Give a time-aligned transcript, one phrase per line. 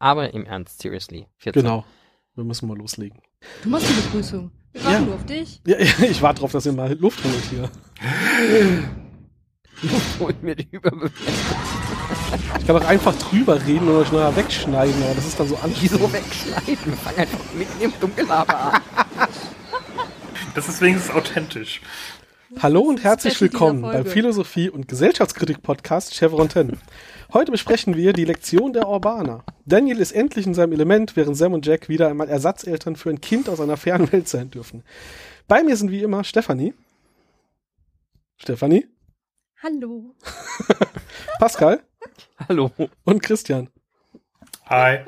[0.00, 1.26] Aber im Ernst, seriously.
[1.36, 1.62] 14.
[1.62, 1.84] Genau.
[2.34, 3.20] Wir müssen mal loslegen.
[3.62, 4.50] Du machst die Begrüßung.
[4.72, 5.60] Wir warten nur auf dich.
[5.66, 7.70] Ja, ich warte drauf, dass ihr mal Luft holt hier.
[10.18, 11.12] Holt mir die Überbewertung.
[12.58, 15.58] Ich kann auch einfach drüber reden und euch nachher wegschneiden, aber das ist dann so
[15.80, 16.12] Wieso anstrengend.
[16.12, 16.92] wegschneiden?
[16.98, 18.82] Fang einfach mit dem Dunkelaber an.
[20.54, 21.80] Das ist wenigstens authentisch.
[22.58, 24.04] Hallo und herzlich willkommen beim.
[24.04, 26.78] Philosophie- und Gesellschaftskritik-Podcast Chevron 10.
[27.32, 29.44] Heute besprechen wir die Lektion der Urbaner.
[29.66, 33.20] Daniel ist endlich in seinem Element, während Sam und Jack wieder einmal Ersatzeltern für ein
[33.20, 34.82] Kind aus einer fernen Welt sein dürfen.
[35.46, 36.74] Bei mir sind wie immer Stefanie.
[38.36, 38.86] Stefanie,
[39.62, 40.16] Hallo.
[41.38, 41.82] Pascal
[42.48, 42.72] Hallo.
[43.04, 43.68] und Christian.
[44.66, 45.00] Hi.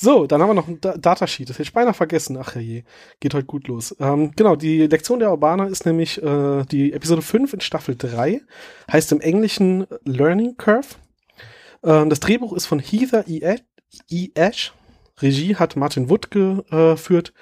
[0.00, 1.48] So, dann haben wir noch ein Da- Datasheet.
[1.48, 2.36] Das hätte ich beinahe vergessen.
[2.40, 2.84] Ach je,
[3.18, 3.96] geht heute gut los.
[3.98, 8.40] Ähm, genau, die Lektion der Urbaner ist nämlich äh, die Episode 5 in Staffel 3.
[8.92, 10.86] Heißt im Englischen Learning Curve.
[11.82, 13.56] Ähm, das Drehbuch ist von Heather E.
[14.08, 14.28] E.
[14.34, 14.72] Ash.
[15.20, 17.32] Regie hat Martin Wood geführt.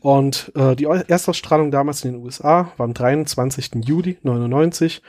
[0.00, 3.70] Und äh, die Erstausstrahlung damals in den USA war am 23.
[3.82, 5.00] Juli 99.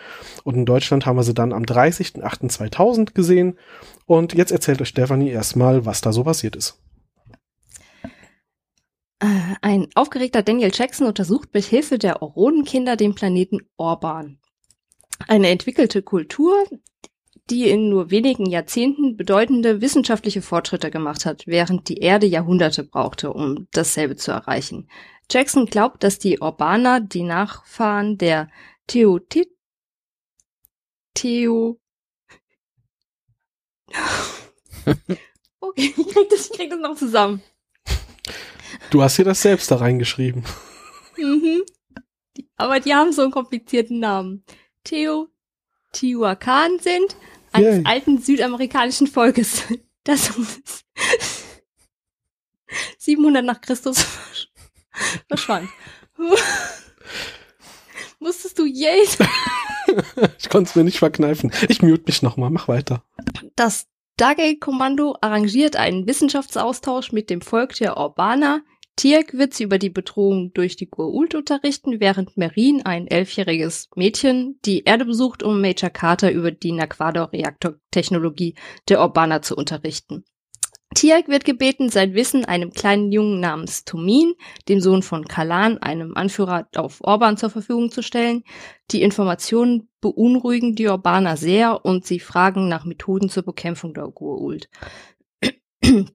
[0.45, 3.57] Und in Deutschland haben wir sie dann am 30.08.2000 gesehen.
[4.05, 6.79] Und jetzt erzählt euch Stephanie erstmal, was da so passiert ist.
[9.19, 14.39] Äh, Ein aufgeregter Daniel Jackson untersucht mit Hilfe der Oronenkinder den Planeten Orban.
[15.27, 16.65] Eine entwickelte Kultur,
[17.49, 23.31] die in nur wenigen Jahrzehnten bedeutende wissenschaftliche Fortschritte gemacht hat, während die Erde Jahrhunderte brauchte,
[23.31, 24.89] um dasselbe zu erreichen.
[25.31, 28.49] Jackson glaubt, dass die Orbaner die Nachfahren der
[28.87, 29.49] Theotit
[31.13, 31.79] Theo
[35.59, 37.41] Okay, ich krieg das, ich krieg das noch zusammen.
[38.91, 40.43] Du hast hier das selbst da reingeschrieben.
[41.17, 41.63] Mhm.
[42.37, 44.43] Die- Aber die haben so einen komplizierten Namen.
[44.83, 45.27] Theo
[45.91, 47.15] Tihuacan sind
[47.51, 47.85] eines Yay.
[47.85, 49.63] alten südamerikanischen Volkes,
[50.03, 50.45] das um
[52.99, 54.47] 700 nach Christus versch-
[55.27, 55.69] verschwand.
[58.25, 58.89] Musstest du je
[60.39, 61.51] Ich konnte es mir nicht verkneifen.
[61.69, 63.03] Ich mute mich nochmal, mach weiter.
[63.55, 68.63] Das Stargate-Kommando arrangiert einen Wissenschaftsaustausch mit dem Volk der Orbaner.
[68.95, 74.59] Tirk wird sie über die Bedrohung durch die Goa'uld unterrichten, während Merin, ein elfjähriges Mädchen,
[74.65, 78.55] die Erde besucht, um Major Carter über die Naquador-Reaktortechnologie
[78.89, 80.25] der Orbaner zu unterrichten.
[80.95, 84.33] Tiag wird gebeten, sein Wissen einem kleinen Jungen namens Tomin,
[84.67, 88.43] dem Sohn von Kalan, einem Anführer auf Orban, zur Verfügung zu stellen.
[88.91, 94.67] Die Informationen beunruhigen die Orbaner sehr und sie fragen nach Methoden zur Bekämpfung der Goa'uld.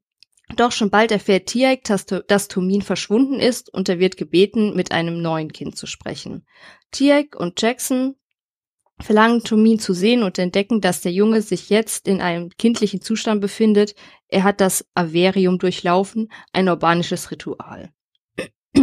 [0.57, 4.93] Doch schon bald erfährt Tiag, dass, dass Tomin verschwunden ist und er wird gebeten, mit
[4.93, 6.45] einem neuen Kind zu sprechen.
[6.91, 8.17] Tiag und Jackson
[9.00, 13.41] verlangen Tomin zu sehen und entdecken, dass der Junge sich jetzt in einem kindlichen Zustand
[13.41, 13.94] befindet.
[14.28, 17.91] Er hat das Averium durchlaufen, ein urbanisches Ritual.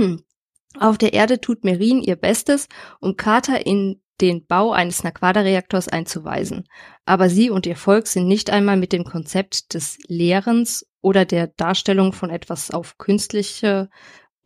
[0.80, 2.68] Auf der Erde tut Merin ihr Bestes,
[3.00, 6.68] um Carter in den Bau eines Naquada-Reaktors einzuweisen.
[7.06, 11.48] Aber sie und ihr Volk sind nicht einmal mit dem Konzept des Lehrens oder der
[11.48, 13.90] Darstellung von etwas auf künstliche,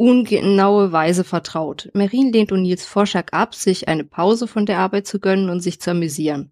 [0.02, 1.92] ungenaue Weise vertraut.
[1.94, 5.80] Merin lehnt O'Neills Vorschlag ab, sich eine Pause von der Arbeit zu gönnen und sich
[5.80, 6.52] zu amüsieren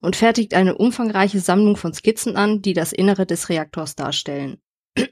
[0.00, 4.58] und fertigt eine umfangreiche Sammlung von Skizzen an, die das Innere des Reaktors darstellen.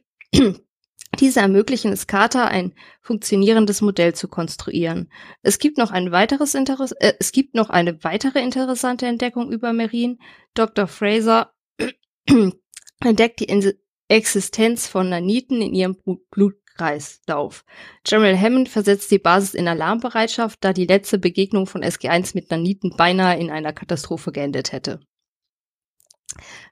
[1.19, 5.11] Diese ermöglichen es Carter, ein funktionierendes Modell zu konstruieren.
[5.43, 9.73] Es gibt noch ein weiteres Interess äh, es gibt noch eine weitere interessante Entdeckung über
[9.73, 10.21] Merin.
[10.55, 10.87] Dr.
[10.87, 11.53] Fraser
[13.01, 13.75] entdeckt die
[14.07, 15.97] Existenz von Naniten in ihrem
[16.31, 17.65] Blut Blutkreislauf.
[18.05, 22.97] General Hammond versetzt die Basis in Alarmbereitschaft, da die letzte Begegnung von SG-1 mit Naniten
[22.97, 25.01] beinahe in einer Katastrophe geendet hätte.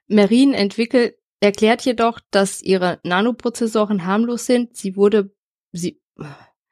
[0.07, 4.75] Merin entwickelt erklärt jedoch, dass ihre Nanoprozessoren harmlos sind.
[4.75, 5.33] Sie wurde,
[5.71, 6.01] sie,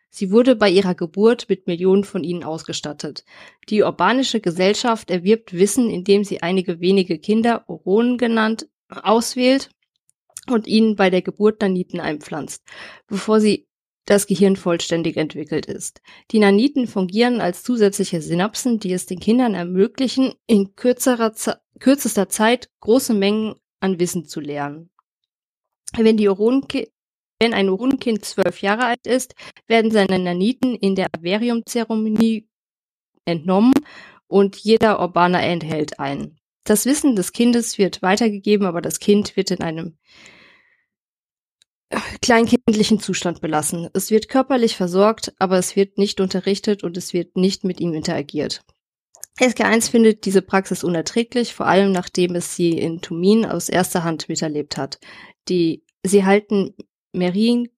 [0.10, 3.26] sie wurde bei ihrer Geburt mit Millionen von ihnen ausgestattet.
[3.70, 9.70] Die urbanische Gesellschaft erwirbt Wissen, indem sie einige wenige Kinder, Oronen genannt, auswählt
[10.48, 12.64] und ihnen bei der Geburt Naniten einpflanzt,
[13.08, 13.68] bevor sie
[14.06, 16.02] das Gehirn vollständig entwickelt ist.
[16.32, 22.28] Die Naniten fungieren als zusätzliche Synapsen, die es den Kindern ermöglichen, in kürzerer, Ze kürzester
[22.28, 24.90] Zeit große Mengen an Wissen zu lernen.
[25.96, 29.36] Wenn, die wenn ein Oronenkind zwölf Jahre alt ist,
[29.68, 32.50] werden seine Naniten in der Averium-Zeremonie
[33.26, 33.74] entnommen
[34.28, 36.39] und jeder Urbaner enthält einen.
[36.70, 39.98] Das Wissen des Kindes wird weitergegeben, aber das Kind wird in einem
[42.22, 43.90] kleinkindlichen Zustand belassen.
[43.94, 47.96] Es wird körperlich versorgt, aber es wird nicht unterrichtet und es wird nicht mit ihm
[47.96, 48.64] interagiert.
[49.40, 54.30] SG1 findet diese Praxis unerträglich, vor allem nachdem es sie in Tumin aus erster Hand
[54.30, 55.00] miterlebt hat.
[55.48, 56.76] Die, sie halten
[57.14, 57.70] Merin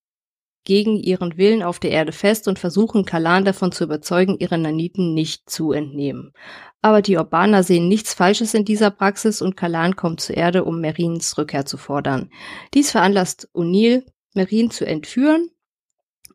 [0.64, 5.14] gegen ihren Willen auf der Erde fest und versuchen Kalan davon zu überzeugen, ihre Naniten
[5.14, 6.34] nicht zu entnehmen.
[6.82, 10.82] Aber die Urbaner sehen nichts Falsches in dieser Praxis und Kalan kommt zur Erde, um
[10.82, 12.30] Merins Rückkehr zu fordern.
[12.74, 14.04] Dies veranlasst O'Neill,
[14.34, 15.50] Merin zu entführen.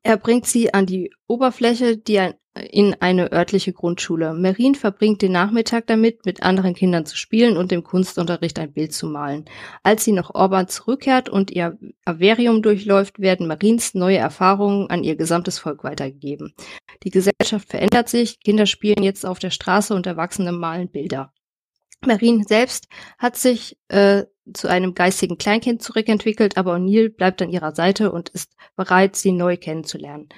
[0.03, 2.35] Er bringt sie an die Oberfläche, die ein
[2.71, 4.35] in eine örtliche Grundschule.
[4.35, 8.93] Merin verbringt den Nachmittag damit, mit anderen Kindern zu spielen und im Kunstunterricht ein Bild
[8.93, 9.45] zu malen.
[9.83, 15.17] Als sie nach Orban zurückkehrt und ihr Averium durchläuft, werden Marins neue Erfahrungen an ihr
[15.17, 16.55] gesamtes Volk weitergegeben.
[17.03, 21.33] Die Gesellschaft verändert sich, Kinder spielen jetzt auf der Straße und Erwachsene malen Bilder.
[22.05, 22.89] Marin selbst
[23.19, 28.29] hat sich äh, zu einem geistigen Kleinkind zurückentwickelt, aber O'Neill bleibt an ihrer Seite und
[28.29, 30.29] ist bereit, sie neu kennenzulernen.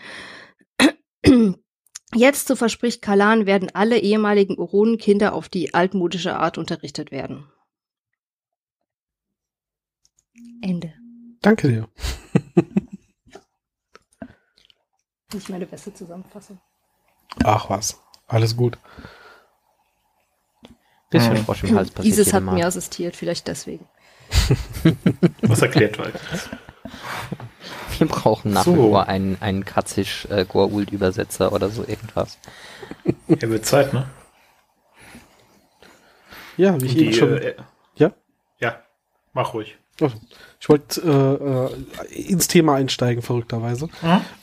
[2.15, 7.47] Jetzt, so verspricht Kalan, werden alle ehemaligen Uronenkinder auf die altmodische Art unterrichtet werden.
[10.63, 10.95] Ende.
[11.43, 11.89] Danke dir.
[15.33, 16.59] Nicht meine beste Zusammenfassung.
[17.45, 18.79] Ach was, alles gut.
[21.11, 22.55] Bisschen Frosch im Hals passiert Dieses hat Mal.
[22.55, 23.87] mir assistiert, vielleicht deswegen.
[25.43, 26.15] Was erklärt wird.
[27.99, 28.73] Wir brauchen nach So.
[28.73, 32.39] wie vor einen, einen Katzisch äh, Goa'uld Übersetzer oder so irgendwas.
[33.27, 34.09] Ja, wird Zeit, ne?
[36.57, 37.39] Ja, wie ich Die, eben schon.
[37.39, 37.55] äh,
[37.97, 38.13] ja?
[38.59, 38.83] ja,
[39.33, 39.77] mach ruhig.
[40.61, 41.71] Ich wollte
[42.11, 43.89] äh, äh, ins Thema einsteigen, verrückterweise.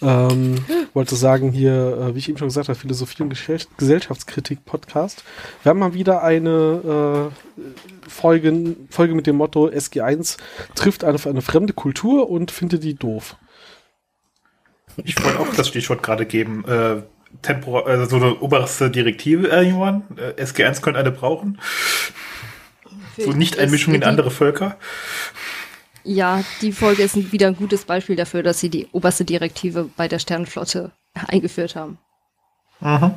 [0.01, 0.63] Ähm,
[0.93, 5.23] wollte sagen, hier, äh, wie ich eben schon gesagt habe, Philosophie und Gesell Gesellschaftskritik-Podcast.
[5.63, 10.37] Wir haben mal wieder eine äh, Folge, Folge mit dem Motto SG1
[10.75, 13.35] trifft eine, eine fremde Kultur und findet die doof.
[15.03, 16.63] Ich wollte auch das Stichwort gerade geben.
[16.65, 17.01] Äh,
[17.41, 20.03] Tempora also so eine oberste Direktive, irgendwann.
[20.15, 21.59] Äh, SG1 könnte eine brauchen.
[23.17, 24.77] So Nicht-Einmischung in andere Völker.
[26.03, 30.07] Ja, die Folge ist wieder ein gutes Beispiel dafür, dass sie die oberste Direktive bei
[30.07, 31.97] der Sternenflotte eingeführt haben.
[32.79, 33.15] Mhm.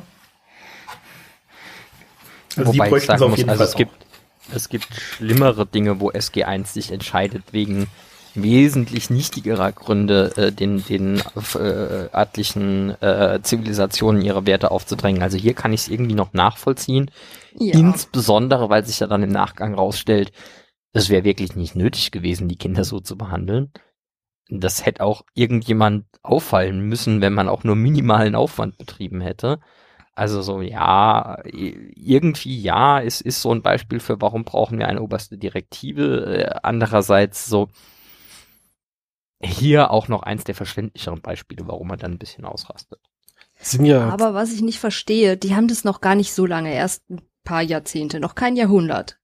[2.55, 4.05] Also Wobei die ich bräuchten sagen muss, jeden also Fall es gibt,
[4.53, 7.87] es gibt schlimmere Dinge, wo SG1 sich entscheidet, wegen
[8.35, 11.21] wesentlich nichtigerer Gründe äh, den, den
[11.55, 15.21] äh, örtlichen äh, Zivilisationen ihre Werte aufzudrängen.
[15.21, 17.11] Also hier kann ich es irgendwie noch nachvollziehen.
[17.57, 17.77] Ja.
[17.77, 20.31] Insbesondere, weil sich ja dann im Nachgang rausstellt,
[20.93, 23.71] es wäre wirklich nicht nötig gewesen, die Kinder so zu behandeln.
[24.49, 29.59] Das hätte auch irgendjemand auffallen müssen, wenn man auch nur minimalen Aufwand betrieben hätte.
[30.15, 35.01] Also so, ja, irgendwie ja, es ist so ein Beispiel für, warum brauchen wir eine
[35.01, 36.25] oberste Direktive.
[36.25, 37.69] Äh, Andererseits so,
[39.41, 42.99] hier auch noch eins der verständlicheren Beispiele, warum man dann ein bisschen ausrastet.
[43.61, 46.73] Sind ja, Aber was ich nicht verstehe, die haben das noch gar nicht so lange,
[46.73, 49.17] erst ein paar Jahrzehnte, noch kein Jahrhundert.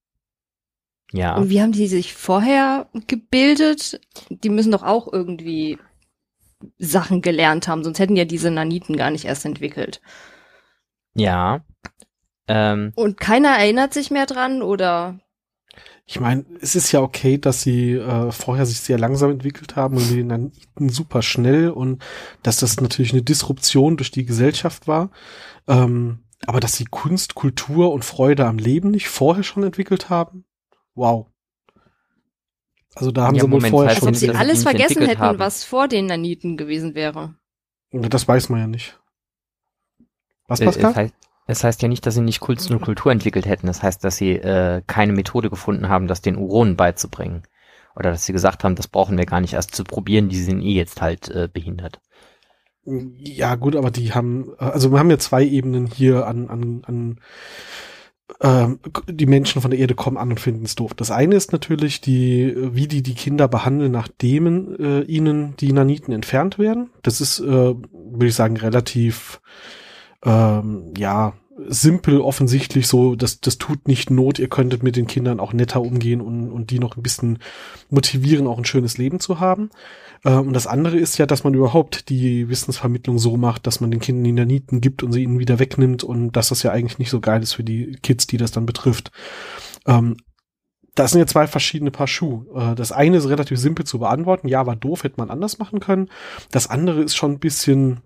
[1.12, 1.36] Ja.
[1.36, 4.02] Und wie haben die sich vorher gebildet?
[4.30, 5.78] Die müssen doch auch irgendwie
[6.80, 10.02] Sachen gelernt haben, sonst hätten ja diese Naniten gar nicht erst entwickelt.
[11.14, 11.64] Ja.
[12.48, 15.20] Ähm, Und keiner erinnert sich mehr dran oder
[16.08, 19.98] ich meine, es ist ja okay, dass sie äh, vorher sich sehr langsam entwickelt haben
[19.98, 22.04] und die Naniten super schnell und
[22.44, 25.10] dass das natürlich eine Disruption durch die Gesellschaft war.
[25.68, 30.46] Ähm, aber dass sie Kunst, Kultur und Freude am Leben nicht vorher schon entwickelt haben,
[30.94, 31.28] wow.
[32.96, 34.10] Also da haben Ja, sie wohl vorher heißt als schon.
[34.10, 35.40] ob sie alles vergessen hätten, haben.
[35.40, 37.36] was vor den Naniten gewesen wäre.
[37.92, 39.00] Das weiß man ja nicht.
[40.48, 40.92] Was, Äh, Pascal?
[40.92, 41.14] Es heißt,
[41.48, 43.68] es heißt ja nicht, dass sie nicht Kunst und Kultur entwickelt hätten.
[43.68, 47.44] Das heißt, dass sie äh, keine Methode gefunden haben, das den Uronen beizubringen.
[47.96, 50.62] Oder dass sie gesagt haben, das brauchen wir gar nicht erst zu probieren, die sind
[50.62, 52.02] eh jetzt halt äh, behindert.
[52.86, 57.20] Ja, gut, aber die haben, also wir haben ja zwei Ebenen hier an, an, an
[58.42, 60.94] ähm, die Menschen von der Erde kommen an und finden es doof.
[60.94, 66.14] Das eine ist natürlich die, wie die die Kinder behandeln, nachdem äh, ihnen die Naniten
[66.14, 66.90] entfernt werden.
[67.02, 69.42] Das ist, äh, würde ich sagen, relativ,
[70.24, 71.34] ähm, ja,
[71.68, 75.82] simpel, offensichtlich so, das, das tut nicht Not, ihr könntet mit den Kindern auch netter
[75.82, 77.40] umgehen und, und die noch ein bisschen
[77.90, 79.70] motivieren, auch ein schönes Leben zu haben.
[80.24, 83.92] Äh, und das andere ist ja, dass man überhaupt die Wissensvermittlung so macht, dass man
[83.92, 87.00] den Kindern die Naniten gibt und sie ihnen wieder wegnimmt und dass das ja eigentlich
[87.00, 89.12] nicht so geil ist für die Kids, die das dann betrifft.
[89.86, 90.18] Ähm,
[90.96, 92.46] das sind ja zwei verschiedene Paar Schuh.
[92.56, 94.48] Äh, Das eine ist relativ simpel zu beantworten.
[94.48, 96.10] Ja, war doof, hätte man anders machen können.
[96.52, 98.02] Das andere ist schon ein bisschen,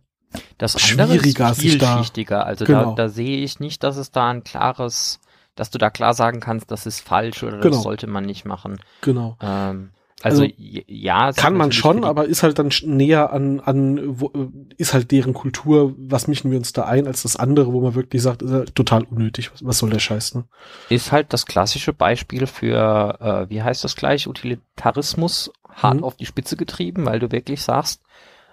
[0.57, 2.45] Das andere Schwieriger, ist vielschichtiger.
[2.45, 2.95] Also Genau.
[2.95, 5.19] da, da sehe ich nicht, dass es da ein klares,
[5.55, 7.75] dass du da klar sagen kannst, das ist falsch oder Genau.
[7.75, 8.79] das sollte man nicht machen.
[9.01, 9.37] genau.
[9.41, 14.27] Ähm, Also, Also, ja, Kann man schon, aber ist halt dann näher an, an wo,
[14.35, 17.79] äh, ist halt deren Kultur, was mischen wir uns da ein, als das andere, wo
[17.79, 19.49] man wirklich sagt, ist halt total unnötig.
[19.53, 20.43] Was, was soll der Scheiß, ne?
[20.89, 26.03] ist halt das klassische Beispiel für, äh, wie heißt das gleich, Utilitarismus hart Mhm.
[26.03, 28.01] auf die Spitze getrieben, weil du wirklich sagst,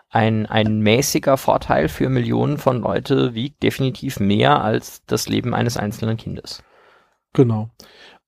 [0.08, 5.76] ein, ein mäßiger Vorteil für Millionen von Leute wiegt definitiv mehr als das Leben eines
[5.76, 6.62] einzelnen Kindes.
[7.32, 7.70] Genau.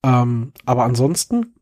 [0.04, 1.54] Ähm, aber ansonsten,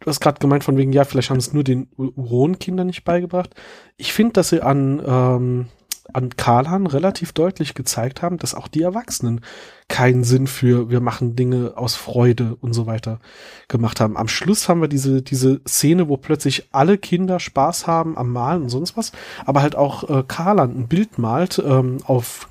[0.00, 3.54] du hast gerade gemeint von wegen, ja, vielleicht haben es nur den Uron-Kindern nicht beigebracht.
[3.96, 5.68] Ich finde, dass sie an, ähm,
[6.12, 9.40] an Karlan relativ deutlich gezeigt haben, dass auch die Erwachsenen
[9.88, 13.20] keinen Sinn für wir machen Dinge aus Freude und so weiter
[13.68, 14.16] gemacht haben.
[14.16, 18.62] Am Schluss haben wir diese, diese Szene, wo plötzlich alle Kinder Spaß haben am Malen
[18.62, 19.12] und sonst was,
[19.44, 22.48] aber halt auch äh, Karlan ein Bild malt ähm, auf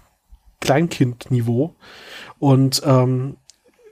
[0.61, 1.75] Kleinkindniveau
[2.39, 3.37] und ähm,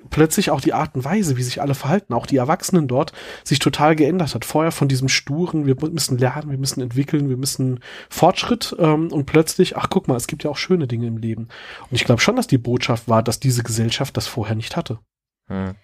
[0.10, 3.60] plötzlich auch die Art und Weise, wie sich alle verhalten, auch die Erwachsenen dort, sich
[3.60, 4.46] total geändert hat.
[4.46, 9.26] Vorher von diesem sturen, wir müssen lernen, wir müssen entwickeln, wir müssen Fortschritt ähm, und
[9.26, 11.48] plötzlich, ach guck mal, es gibt ja auch schöne Dinge im Leben.
[11.90, 15.00] Und ich glaube schon, dass die Botschaft war, dass diese Gesellschaft das vorher nicht hatte.
[15.48, 15.76] Hm.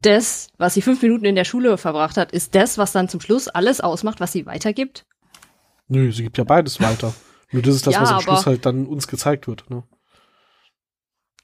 [0.00, 3.20] das, was sie fünf Minuten in der Schule verbracht hat, ist das, was dann zum
[3.20, 5.04] Schluss alles ausmacht, was sie weitergibt.
[5.88, 7.12] Nö, sie gibt ja beides weiter.
[7.52, 9.68] Nur das ist das, Ja, was am Schluss halt dann uns gezeigt wird.
[9.70, 9.82] Ne?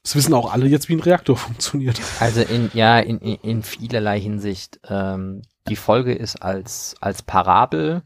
[0.03, 1.99] Das wissen auch alle jetzt, wie ein Reaktor funktioniert.
[2.19, 4.79] Also in, ja, in, in, in vielerlei Hinsicht.
[4.87, 8.01] Ähm, die Folge ist als, als Parabel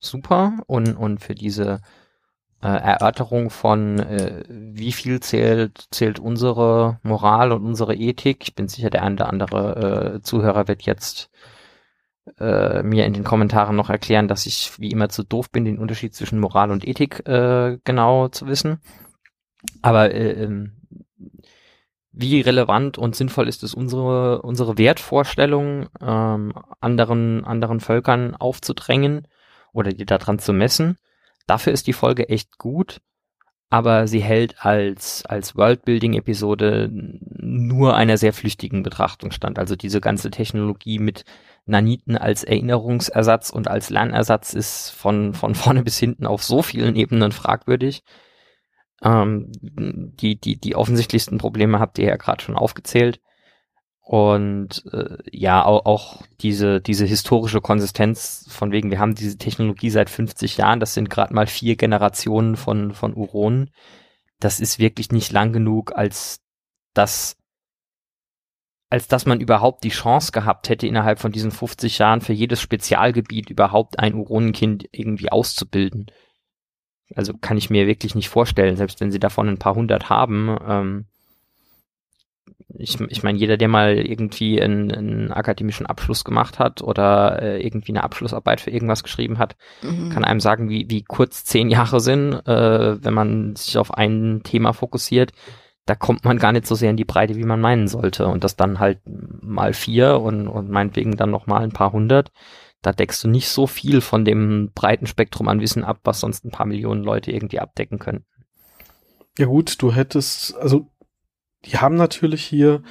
[0.00, 1.80] super und, und für diese
[2.62, 8.42] äh, Erörterung von äh, wie viel zählt, zählt unsere Moral und unsere Ethik.
[8.42, 11.30] Ich bin sicher, der eine oder andere äh, Zuhörer wird jetzt
[12.38, 15.78] äh, mir in den Kommentaren noch erklären, dass ich wie immer zu doof bin, den
[15.78, 18.80] Unterschied zwischen Moral und Ethik äh, genau zu wissen.
[19.82, 20.72] Aber äh, ähm,
[22.16, 29.28] wie relevant und sinnvoll ist es, unsere, unsere Wertvorstellung ähm, anderen, anderen Völkern aufzudrängen
[29.72, 30.96] oder die daran zu messen.
[31.46, 33.02] Dafür ist die Folge echt gut,
[33.68, 39.58] aber sie hält als, als Worldbuilding-Episode nur einer sehr flüchtigen Betrachtung stand.
[39.58, 41.24] Also diese ganze Technologie mit
[41.66, 46.96] Naniten als Erinnerungsersatz und als Lernersatz ist von, von vorne bis hinten auf so vielen
[46.96, 48.04] Ebenen fragwürdig.
[49.02, 53.20] Ähm, die, die, die offensichtlichsten Probleme habt ihr ja gerade schon aufgezählt.
[54.00, 59.90] Und äh, ja, auch, auch diese, diese historische Konsistenz von wegen, wir haben diese Technologie
[59.90, 63.70] seit 50 Jahren, das sind gerade mal vier Generationen von, von Uronen.
[64.38, 66.40] Das ist wirklich nicht lang genug, als
[66.94, 67.36] dass
[68.88, 72.60] als dass man überhaupt die Chance gehabt hätte, innerhalb von diesen 50 Jahren für jedes
[72.60, 76.06] Spezialgebiet überhaupt ein Uronenkind irgendwie auszubilden.
[77.14, 80.56] Also kann ich mir wirklich nicht vorstellen, selbst wenn sie davon ein paar hundert haben.
[80.66, 81.04] Ähm,
[82.78, 87.64] ich ich meine, jeder, der mal irgendwie einen, einen akademischen Abschluss gemacht hat oder äh,
[87.64, 90.10] irgendwie eine Abschlussarbeit für irgendwas geschrieben hat, Mhm.
[90.10, 94.42] kann einem sagen, wie, wie kurz zehn Jahre sind, äh, wenn man sich auf ein
[94.44, 95.32] Thema fokussiert.
[95.86, 98.26] Da kommt man gar nicht so sehr in die Breite, wie man meinen sollte.
[98.26, 102.32] Und das dann halt mal vier und, und meinetwegen dann noch mal ein paar hundert.
[102.82, 106.44] Da deckst du nicht so viel von dem breiten Spektrum an Wissen ab, was sonst
[106.44, 108.24] ein paar Millionen Leute irgendwie abdecken können.
[109.38, 110.90] Ja gut, du hättest, also
[111.64, 112.82] die haben natürlich hier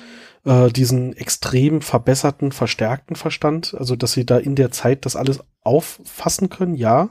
[0.43, 5.39] äh, diesen extrem verbesserten, verstärkten Verstand, also dass sie da in der Zeit das alles
[5.61, 7.09] auffassen können, ja.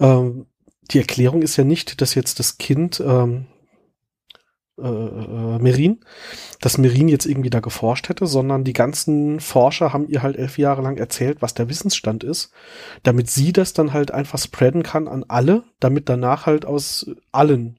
[0.00, 0.46] Ähm,
[0.90, 3.46] die Erklärung ist ja nicht, dass jetzt das Kind ähm,
[4.78, 6.00] äh, äh, Merin,
[6.60, 10.58] dass Merin jetzt irgendwie da geforscht hätte, sondern die ganzen Forscher haben ihr halt elf
[10.58, 12.52] Jahre lang erzählt, was der Wissensstand ist,
[13.02, 17.78] damit sie das dann halt einfach spreaden kann an alle, damit danach halt aus allen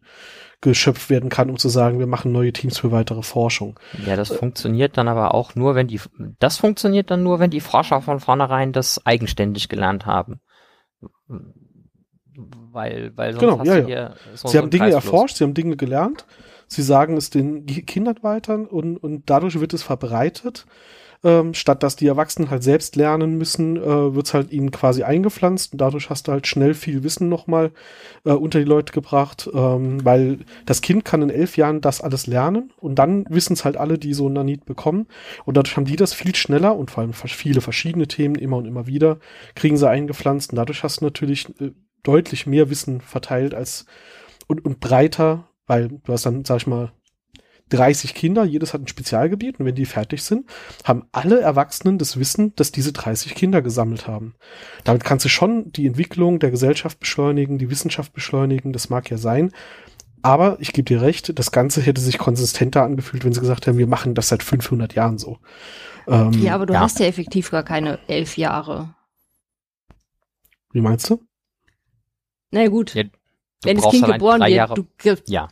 [0.62, 3.80] geschöpft werden kann, um zu sagen, wir machen neue Teams für weitere Forschung.
[4.06, 6.02] Ja, das funktioniert dann aber auch nur, wenn die,
[6.40, 10.42] das funktioniert dann nur, wenn die Forscher von vornherein das eigenständig gelernt haben.
[12.72, 13.86] weil, weil sonst Genau, hast ja, du ja.
[13.86, 16.26] hier so, sie so haben Dinge erforscht, sie haben Dinge gelernt,
[16.68, 20.66] sie sagen es den Ki- Kindern weiter und, und dadurch wird es verbreitet.
[21.24, 25.02] Ähm, statt dass die Erwachsenen halt selbst lernen müssen, äh, wird es halt ihnen quasi
[25.02, 27.72] eingepflanzt und dadurch hast du halt schnell viel Wissen nochmal
[28.24, 32.28] äh, unter die Leute gebracht, ähm, weil das Kind kann in elf Jahren das alles
[32.28, 35.08] lernen und dann wissen es halt alle, die so einen Nanit bekommen.
[35.44, 38.66] Und dadurch haben die das viel schneller und vor allem viele verschiedene Themen immer und
[38.66, 39.18] immer wieder
[39.56, 40.52] kriegen sie eingepflanzt.
[40.52, 41.72] Und dadurch hast du natürlich äh,
[42.04, 43.88] deutlich mehr Wissen verteilt als
[44.46, 46.92] und, und breiter, weil du hast dann, sag ich mal,
[47.70, 50.50] 30 Kinder, jedes hat ein Spezialgebiet und wenn die fertig sind,
[50.86, 54.36] haben alle Erwachsenen das Wissen, dass diese 30 Kinder gesammelt haben.
[54.86, 59.18] Damit kannst du schon die Entwicklung der Gesellschaft beschleunigen, die Wissenschaft beschleunigen, das mag ja
[59.18, 59.52] sein.
[60.22, 63.78] Aber ich gebe dir recht, das Ganze hätte sich konsistenter angefühlt, wenn sie gesagt hätten,
[63.78, 65.38] wir machen das seit 500 Jahren so.
[66.08, 66.82] Ähm, Ja, aber du Ja.
[66.82, 68.96] hast ja effektiv gar keine elf Jahre.
[70.72, 71.22] Wie meinst du?
[72.52, 73.10] Na ja, gut, Ja, Du
[73.64, 74.76] wenn das Kind geboren wird, Jahre.
[74.76, 74.86] du,
[75.28, 75.48] ja,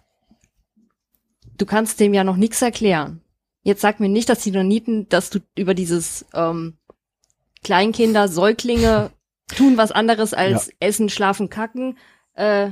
[1.57, 3.21] du kannst dem ja noch nichts erklären.
[3.63, 6.77] Jetzt sag mir nicht, dass die Naniten, dass du über dieses ähm,
[7.63, 9.11] Kleinkinder, Säuglinge
[9.47, 11.97] tun was anderes als essen, schlafen, kacken.
[12.33, 12.71] Äh,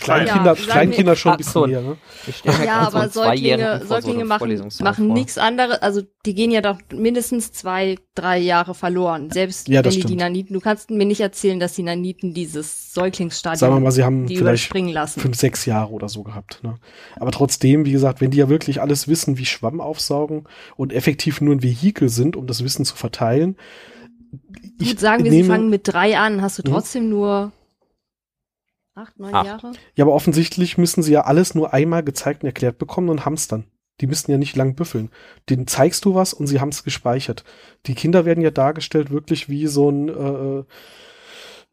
[0.00, 1.66] Kleinkinder, Ja, Kleinkinder wir- schon ein bisschen so.
[1.66, 1.96] mehr, ne?
[2.26, 5.80] ich ja, so aber Säuglinge, so Säuglinge machen, machen nichts anderes.
[5.82, 9.30] Also die gehen ja doch mindestens zwei, drei Jahre verloren.
[9.30, 10.16] Selbst Ja, wenn die die.
[10.16, 14.02] Naniten, du kannst mir nicht erzählen, dass die Naniten dieses Säuglingsstadium Sagen wir mal, sie
[14.04, 15.20] haben vielleicht überspringen lassen.
[15.20, 16.60] fünf, sechs Jahre oder so gehabt.
[16.64, 16.74] Ne?
[17.20, 20.44] Aber trotzdem, wie gesagt, wenn die ja wirklich alles wissen, wie Schwamm aufsaugen
[20.76, 23.56] und effektiv nur ein Vehikel sind, um das Wissen zu verteilen.
[24.78, 26.72] Gut, sagen wir, sie nehme- fangen mit drei an, hast du Mhm.
[26.72, 27.52] trotzdem nur
[28.96, 29.46] acht, neun Acht.
[29.46, 29.72] Jahre?
[29.94, 33.48] Ja, aber offensichtlich müssen sie ja alles nur einmal gezeigt und erklärt bekommen und haben's
[33.48, 33.64] dann.
[34.00, 35.10] Die müssen ja nicht lang büffeln.
[35.48, 37.44] Denen zeigst du was und sie haben's gespeichert.
[37.86, 40.64] Die Kinder werden ja dargestellt wirklich wie so ein äh,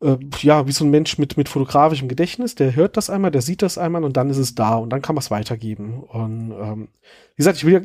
[0.03, 3.41] äh, ja, wie so ein Mensch mit, mit fotografischem Gedächtnis, der hört das einmal, der
[3.41, 6.03] sieht das einmal und dann ist es da und dann kann man es weitergeben.
[6.03, 6.89] Und ähm,
[7.35, 7.81] wie gesagt, ich will ja,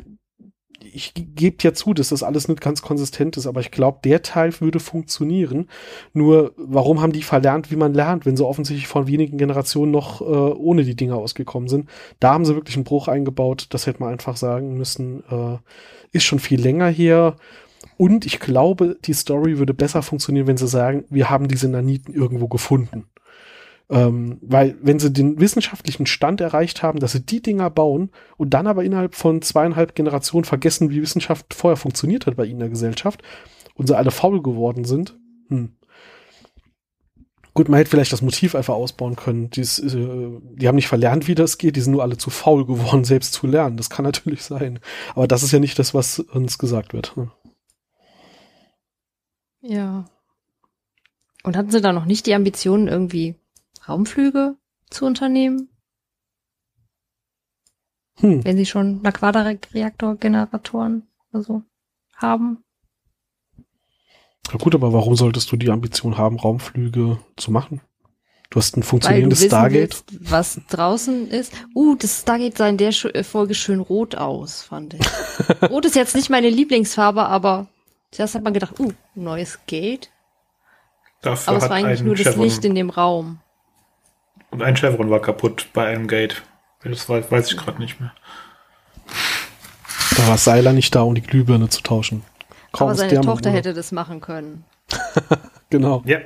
[0.81, 4.23] ich gebe ja zu, dass das alles nicht ganz konsistent ist, aber ich glaube, der
[4.23, 5.69] Teil würde funktionieren.
[6.13, 10.21] Nur, warum haben die verlernt, wie man lernt, wenn sie offensichtlich vor wenigen Generationen noch
[10.21, 11.89] äh, ohne die Dinger ausgekommen sind?
[12.21, 15.25] Da haben sie wirklich einen Bruch eingebaut, das hätte man einfach sagen müssen.
[15.31, 15.59] Äh,
[16.13, 17.37] ist schon viel länger her.
[17.97, 22.15] Und ich glaube, die Story würde besser funktionieren, wenn sie sagen, wir haben diese Naniten
[22.15, 23.05] irgendwo gefunden.
[23.91, 28.51] Ähm, weil wenn sie den wissenschaftlichen Stand erreicht haben, dass sie die Dinger bauen und
[28.51, 32.59] dann aber innerhalb von zweieinhalb Generationen vergessen, wie Wissenschaft vorher funktioniert hat bei ihnen in
[32.61, 33.23] der Gesellschaft
[33.75, 35.17] und sie alle faul geworden sind,
[35.49, 35.75] hm.
[37.55, 39.51] Gut, man hätte vielleicht das Motiv einfach ausbauen können.
[39.51, 42.65] Dies, äh, die haben nicht verlernt, wie das geht, die sind nur alle zu faul
[42.65, 43.77] geworden, selbst zu lernen.
[43.77, 44.79] Das kann natürlich sein.
[45.17, 47.17] Aber das ist ja nicht das, was uns gesagt wird.
[47.17, 47.33] Hm.
[49.61, 50.05] Ja.
[51.43, 53.35] Und hatten sie da noch nicht die Ambitionen, irgendwie
[53.89, 54.57] Raumflüge
[54.91, 55.69] zu unternehmen,
[58.21, 58.45] Hm.
[58.45, 61.63] wenn sie schon Aquada-Reaktor-Generatoren oder so
[62.17, 62.65] haben?
[64.51, 67.81] Ja gut, aber warum solltest du die Ambition haben, Raumflüge zu machen?
[68.51, 70.05] Du hast ein Weil du funktionierendes Stargate.
[70.11, 71.53] willst, was draußen ist.
[71.75, 75.07] Uh, das Stargate sah in der äh, Folge schön rot aus, fand ich.
[75.71, 77.69] rot ist jetzt nicht meine Lieblingsfarbe, aber
[78.11, 80.11] zuerst hat man gedacht, uh, neues Gate.
[81.21, 83.41] Dafür Aber es hat war eigentlich nur das Chevron, Licht in dem Raum.
[84.51, 86.43] Und ein Chevron war kaputt bei einem Gate.
[86.83, 88.13] Das weiß, weiß ich gerade nicht mehr.
[90.17, 92.25] Da war Seiler nicht da, um die Glühbirne zu tauschen.
[92.73, 94.65] Kaum aber seine der Tochter hätte das machen können.
[95.71, 96.03] Genau.
[96.07, 96.21] Ja.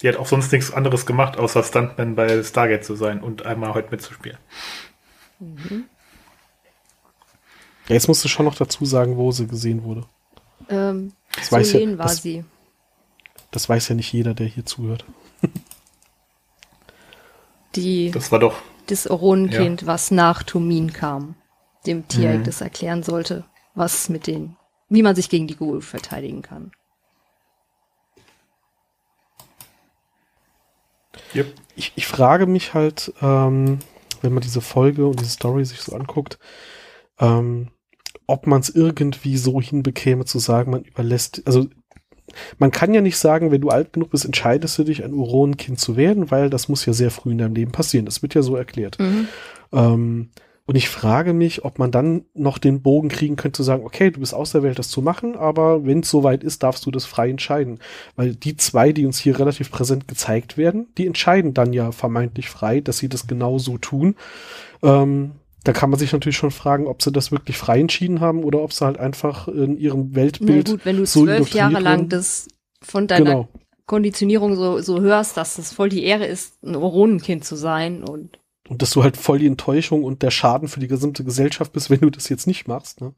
[0.00, 3.74] Die hat auch sonst nichts anderes gemacht, außer Stuntman bei Stargate zu sein und einmal
[3.74, 4.38] heute mitzuspielen.
[7.88, 10.06] Ja, jetzt musst du schon noch dazu sagen, wo sie gesehen wurde.
[10.70, 12.42] Ähm, Das weiß, ja, war das, sie.
[13.50, 15.04] das weiß ja nicht jeder, der hier zuhört.
[17.82, 21.34] Die, Das war doch, das Oronenkind, was nach Tumin kam.
[21.86, 22.44] Dem Tier Mhm.
[22.44, 24.56] das erklären sollte, was mit den,
[24.88, 26.72] wie man sich gegen die Ghoul verteidigen kann.
[31.34, 31.46] yep.
[31.76, 33.78] Ich, ich frage mich halt, ähm,
[34.22, 36.38] wenn man diese Folge und diese Story sich so anguckt,
[37.20, 37.68] ähm,
[38.26, 41.68] ob man es irgendwie so hinbekäme zu sagen, man überlässt, also
[42.58, 45.78] man kann ja nicht sagen, wenn du alt genug bist, entscheidest du dich, ein Uronenkind
[45.78, 48.06] zu werden, weil das muss ja sehr früh in deinem Leben passieren.
[48.06, 48.98] Das wird ja so erklärt.
[48.98, 49.28] Mhm.
[49.72, 50.28] Ähm,
[50.68, 54.10] und ich frage mich, ob man dann noch den Bogen kriegen könnte, zu sagen, okay,
[54.10, 57.30] du bist auserwählt, das zu machen, aber wenn es soweit ist, darfst du das frei
[57.30, 57.78] entscheiden.
[58.16, 62.50] Weil die zwei, die uns hier relativ präsent gezeigt werden, die entscheiden dann ja vermeintlich
[62.50, 64.14] frei, dass sie das genau so tun.
[64.82, 65.30] Ähm,
[65.68, 68.62] da kann man sich natürlich schon fragen, ob sie das wirklich frei entschieden haben oder
[68.62, 72.08] ob sie halt einfach in ihrem Na Weltbild gut, wenn du so zwölf Jahre lang
[72.08, 72.48] das
[72.80, 73.48] von deiner genau.
[73.84, 78.38] Konditionierung so, so hörst, dass es voll die Ehre ist, ein Oronenkind zu sein und
[78.66, 81.90] Und dass du halt voll die Enttäuschung und der Schaden für die gesamte Gesellschaft bist,
[81.90, 83.02] wenn du das jetzt nicht machst.
[83.02, 83.12] Ne?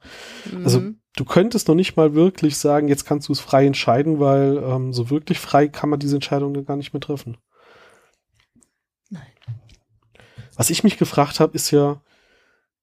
[0.64, 0.98] Also Mhm.
[1.14, 4.92] du könntest noch nicht mal wirklich sagen, jetzt kannst du es frei entscheiden, weil ähm,
[4.92, 7.36] so wirklich frei kann man diese Entscheidung dann gar nicht mehr treffen.
[9.08, 9.22] Nein.
[10.56, 12.00] Was ich mich gefragt habe, ist ja,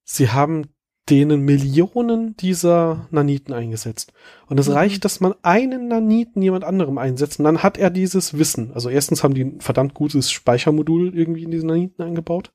[0.09, 0.67] sie haben
[1.09, 4.11] denen Millionen dieser Naniten eingesetzt.
[4.47, 4.73] Und es Mhm.
[4.73, 8.73] reicht, dass man einen Naniten jemand anderem einsetzt und dann hat er dieses Wissen.
[8.73, 12.51] Also erstens haben die ein verdammt gutes Speichermodul irgendwie in diesen Naniten eingebaut.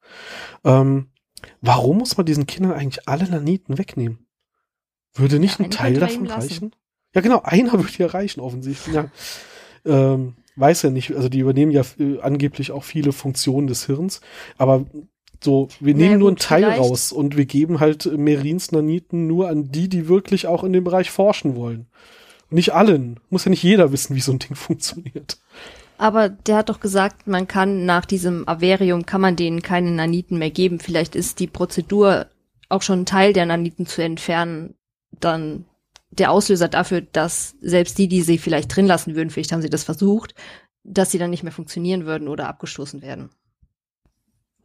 [0.64, 1.12] Ähm,
[1.62, 4.26] warum muss man diesen Kindern eigentlich alle Naniten wegnehmen?
[5.14, 6.74] Würde nicht Ja, ein Teil davon reichen?
[7.14, 8.94] Ja, genau, einer würde ja reichen, offensichtlich.
[8.94, 9.10] Ja.
[9.86, 14.20] Ähm, weiß ja nicht, also die übernehmen ja äh, angeblich auch viele Funktionen des Hirns,
[14.58, 14.84] aber
[15.42, 19.26] so, wir nehmen nur einen gut, Teil vielleicht- raus und wir geben halt Merins Naniten
[19.26, 21.86] nur an die, die wirklich auch in dem Bereich forschen wollen.
[22.50, 23.18] Nicht allen.
[23.30, 25.38] Muss ja nicht jeder wissen, wie so ein Ding funktioniert.
[25.98, 30.38] Aber der hat doch gesagt, man kann nach diesem Averium, kann man denen keine Naniten
[30.38, 30.80] mehr geben.
[30.80, 32.26] Vielleicht ist die Prozedur,
[32.68, 34.74] auch schon einen Teil der Naniten zu entfernen,
[35.20, 35.64] dann
[36.10, 39.70] der Auslöser dafür, dass selbst die, die sie vielleicht drin lassen würden, vielleicht haben sie
[39.70, 40.34] das versucht,
[40.84, 43.30] dass sie dann nicht mehr funktionieren würden oder abgestoßen werden.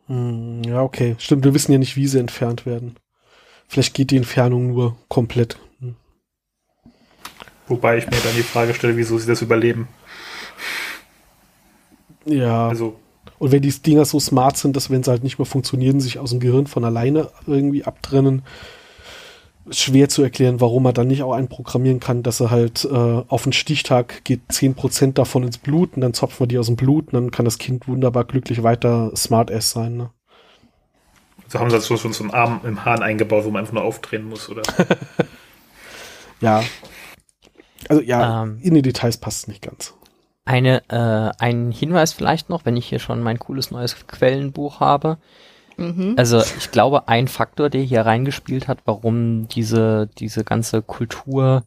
[0.08, 1.16] Hm, ja, okay.
[1.20, 2.96] Stimmt, wir wissen ja nicht, wie sie entfernt werden.
[3.68, 5.58] Vielleicht geht die Entfernung nur komplett.
[5.80, 5.96] Hm.
[7.68, 9.88] Wobei ich mir dann die Frage stelle, wieso sie das überleben.
[12.26, 12.70] Ja.
[12.70, 12.98] Also,
[13.40, 16.20] Und wenn die Dinger so smart sind, dass wenn sie halt nicht mehr funktionieren, sich
[16.20, 18.44] aus dem Gehirn von alleine irgendwie abtrennen,
[19.70, 23.24] schwer zu erklären, warum man dann nicht auch einen programmieren kann, dass er halt äh,
[23.28, 26.76] auf den Stichtag geht 10% davon ins Blut und dann zopfen wir die aus dem
[26.76, 29.98] Blut und dann kann das Kind wunderbar glücklich weiter Smart-Ass sein.
[29.98, 30.10] Ne?
[31.48, 33.84] so haben sie das schon so einen Arm im Hahn eingebaut, wo man einfach nur
[33.84, 34.64] aufdrehen muss, oder?
[36.40, 36.64] Ja.
[37.90, 38.60] Also ja, Ähm.
[38.62, 39.96] in die Details passt es nicht ganz.
[40.46, 45.18] Eine, äh, ein Hinweis vielleicht noch, wenn ich hier schon mein cooles neues Quellenbuch habe.
[45.78, 46.16] Mhm.
[46.18, 51.64] Also ich glaube, ein Faktor, der hier reingespielt hat, warum diese, diese ganze Kultur,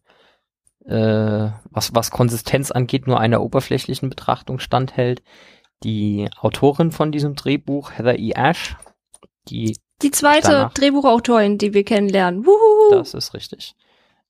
[0.85, 5.23] äh, was, was Konsistenz angeht, nur einer oberflächlichen Betrachtung standhält,
[5.85, 8.33] die Autorin von diesem Drehbuch, Heather E.
[8.33, 8.77] Ash,
[9.49, 12.45] die, Die zweite danach- Drehbuchautorin, die wir kennenlernen.
[12.47, 12.91] Wuhu.
[12.91, 13.75] das ist richtig,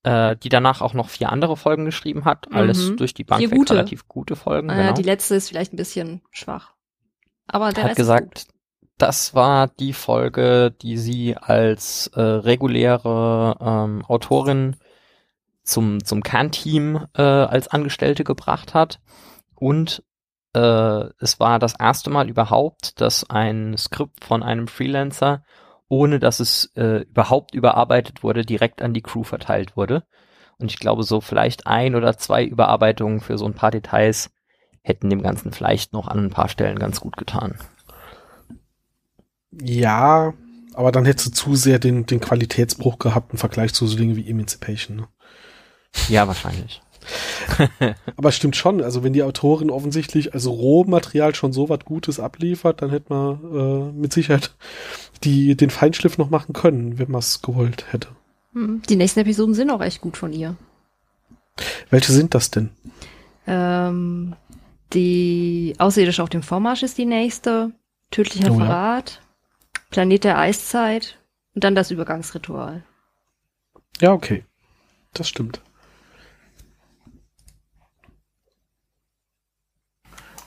[0.03, 2.97] äh, die danach auch noch vier andere Folgen geschrieben hat, alles Mhm.
[2.97, 3.73] durch die Bank gute.
[3.73, 4.93] relativ gute Folgen, Äh, genau.
[4.93, 6.73] Die letzte ist vielleicht ein bisschen schwach.
[7.47, 8.47] Aber der hat Rest ist gesagt,
[9.01, 14.75] das war die Folge, die sie als äh, reguläre ähm, Autorin
[15.63, 18.99] zum, zum Kernteam äh, als Angestellte gebracht hat.
[19.55, 20.03] Und
[20.53, 25.43] äh, es war das erste Mal überhaupt, dass ein Skript von einem Freelancer,
[25.87, 30.03] ohne dass es äh, überhaupt überarbeitet wurde, direkt an die Crew verteilt wurde.
[30.59, 34.29] Und ich glaube, so vielleicht ein oder zwei Überarbeitungen für so ein paar Details
[34.83, 37.57] hätten dem Ganzen vielleicht noch an ein paar Stellen ganz gut getan.
[39.51, 40.33] Ja,
[40.73, 44.15] aber dann hättest du zu sehr den, den Qualitätsbruch gehabt im Vergleich zu so Dingen
[44.15, 44.97] wie Emancipation.
[44.97, 45.07] Ne?
[46.07, 46.81] Ja, wahrscheinlich.
[48.15, 52.19] Aber es stimmt schon, also wenn die Autorin offensichtlich also Rohmaterial schon so was Gutes
[52.19, 54.55] abliefert, dann hätte man äh, mit Sicherheit
[55.23, 58.09] die, den Feinschliff noch machen können, wenn man es gewollt hätte.
[58.53, 60.55] Hm, Die nächsten Episoden sind auch echt gut von ihr.
[61.89, 62.69] Welche sind das denn?
[63.47, 64.35] Ähm,
[64.93, 67.71] die Außerirdische auf dem Vormarsch ist die nächste.
[68.11, 69.03] Tödlicher Oh ja.
[69.91, 71.17] Planet der Eiszeit.
[71.53, 72.83] Und dann das Übergangsritual.
[73.99, 74.45] Ja, okay.
[75.13, 75.61] Das stimmt.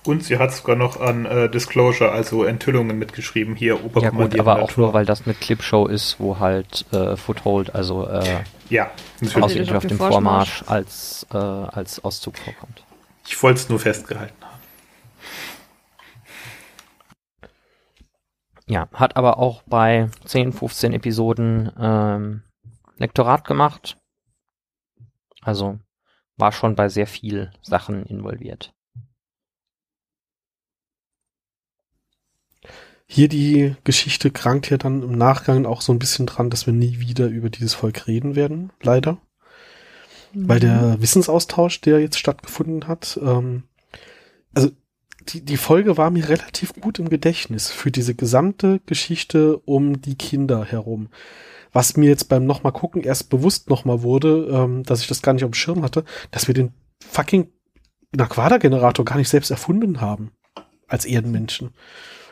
[0.06, 4.62] Und sie hat sogar noch an äh, Disclosure, also Enthüllungen mitgeschrieben, hier Ja gut, aber
[4.62, 9.72] auch nur, weil das eine Clipshow ist, wo halt äh, Foothold, also äh, Ja, natürlich.
[9.72, 12.84] Auf dem Vormarsch als, äh, als Auszug vorkommt.
[13.26, 14.53] Ich wollte es nur festgehalten haben.
[18.66, 22.42] Ja, hat aber auch bei 10, 15 Episoden ähm,
[22.96, 23.98] Lektorat gemacht.
[25.42, 25.78] Also
[26.36, 28.72] war schon bei sehr viel Sachen involviert.
[33.06, 36.72] Hier die Geschichte krankt ja dann im Nachgang auch so ein bisschen dran, dass wir
[36.72, 39.18] nie wieder über dieses Volk reden werden, leider.
[40.32, 43.64] Weil der Wissensaustausch, der jetzt stattgefunden hat, ähm,
[44.52, 44.70] also
[45.28, 50.16] die, die Folge war mir relativ gut im Gedächtnis für diese gesamte Geschichte um die
[50.16, 51.08] Kinder herum.
[51.72, 55.32] Was mir jetzt beim nochmal gucken erst bewusst nochmal wurde, ähm, dass ich das gar
[55.32, 57.48] nicht auf dem Schirm hatte, dass wir den fucking
[58.12, 60.30] Naquada-Generator gar nicht selbst erfunden haben.
[60.86, 61.70] Als Erdenmenschen.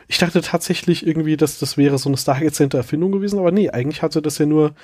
[0.07, 3.69] Ich dachte tatsächlich irgendwie, dass das wäre so eine Stargate Center Erfindung gewesen, aber nee,
[3.69, 4.75] eigentlich hatte das ja nur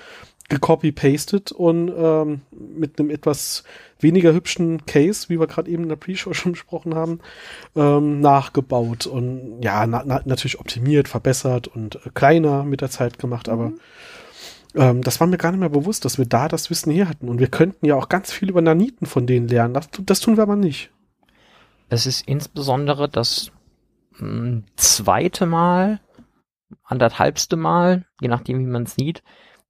[0.50, 3.64] gecopy-pasted und ähm, mit einem etwas
[4.00, 7.20] weniger hübschen Case, wie wir gerade eben in der Pre-Show schon besprochen haben,
[7.76, 13.20] ähm, nachgebaut und ja, na, na, natürlich optimiert, verbessert und äh, kleiner mit der Zeit
[13.20, 13.54] gemacht, mhm.
[13.54, 13.72] aber
[14.76, 17.30] ähm, das war mir gar nicht mehr bewusst, dass wir da das Wissen her hatten
[17.30, 19.74] und wir könnten ja auch ganz viel über Naniten von denen lernen.
[19.74, 20.92] Das, das tun wir aber nicht.
[21.90, 23.52] Es ist insbesondere das
[24.14, 26.00] mh, hm, zweite Mal,
[26.84, 29.24] anderthalbste Mal, je nachdem wie man es sieht,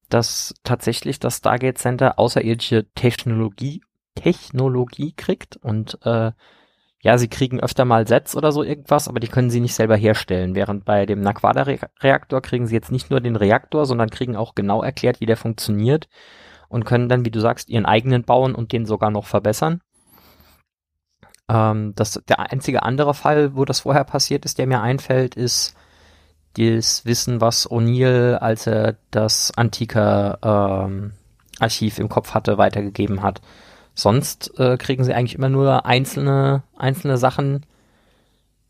[0.09, 3.81] dass tatsächlich das Stargate Center außerirdische Technologie,
[4.21, 6.31] Technologie kriegt und äh,
[7.01, 9.95] ja, sie kriegen öfter mal Sets oder so irgendwas, aber die können sie nicht selber
[9.95, 10.53] herstellen.
[10.53, 14.83] Während bei dem Naquada-Reaktor kriegen sie jetzt nicht nur den Reaktor, sondern kriegen auch genau
[14.83, 16.09] erklärt, wie der funktioniert
[16.67, 19.81] und können dann, wie du sagst, ihren eigenen bauen und den sogar noch verbessern.
[21.49, 25.75] Ähm, das, der einzige andere Fall, wo das vorher passiert ist, der mir einfällt, ist
[26.57, 31.13] das Wissen, was O'Neill, als er das antike ähm,
[31.59, 33.41] Archiv im Kopf hatte, weitergegeben hat.
[33.99, 37.65] Sonst äh, kriegen sie eigentlich immer nur einzelne, einzelne Sachen,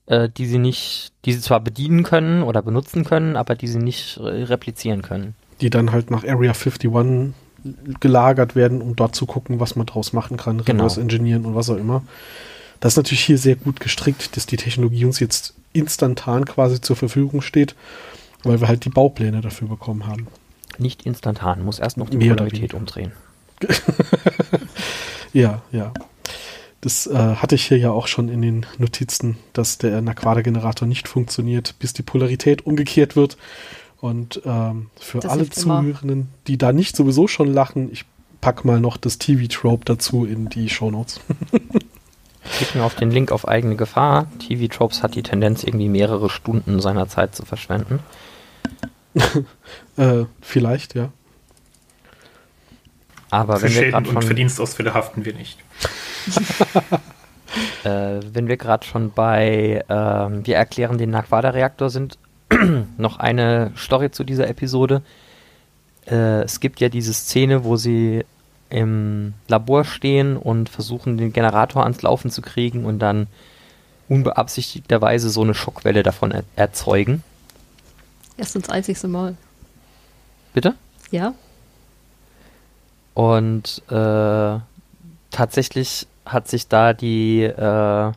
[0.07, 3.77] äh, die sie nicht, die sie zwar bedienen können oder benutzen können, aber die sie
[3.77, 5.35] nicht äh, replizieren können.
[5.61, 7.35] Die dann halt nach Area 51
[7.99, 10.85] gelagert werden, um dort zu gucken, was man draus machen kann, genau.
[10.85, 12.01] reverse engineeren und was auch immer.
[12.79, 16.95] Das ist natürlich hier sehr gut gestrickt, dass die Technologie uns jetzt instantan quasi zur
[16.95, 17.75] Verfügung steht,
[18.43, 20.25] weil wir halt die Baupläne dafür bekommen haben.
[20.79, 23.11] Nicht instantan, muss erst noch die Mehr Polarität umdrehen.
[25.33, 25.93] ja, ja.
[26.81, 31.09] Das äh, hatte ich hier ja auch schon in den Notizen, dass der Naquada-Generator nicht
[31.09, 33.37] funktioniert, bis die Polarität umgekehrt wird.
[33.99, 38.05] Und ähm, für das alle Zuhörenden, die da nicht sowieso schon lachen, ich
[38.39, 41.19] pack mal noch das TV-Trope dazu in die Shownotes.
[42.43, 44.27] Klicken auf den Link auf eigene Gefahr.
[44.39, 47.99] TV Tropes hat die Tendenz, irgendwie mehrere Stunden seiner Zeit zu verschwenden.
[49.97, 51.11] äh, vielleicht, ja.
[53.29, 55.59] Aber Für wenn wir gerade von Verdienstausfälle haften wir nicht.
[57.83, 62.17] äh, wenn wir gerade schon bei äh, wir erklären den Naquada-Reaktor sind,
[62.97, 65.01] noch eine Story zu dieser Episode.
[66.07, 68.25] Äh, es gibt ja diese Szene, wo sie
[68.69, 73.27] im Labor stehen und versuchen, den Generator ans Laufen zu kriegen und dann
[74.07, 77.23] unbeabsichtigterweise so eine Schockwelle davon er erzeugen.
[78.37, 79.37] Erst das einzigste Mal.
[80.53, 80.75] Bitte?
[81.11, 81.33] Ja.
[83.19, 84.59] Und äh,
[85.29, 88.13] tatsächlich hat sich da die, äh,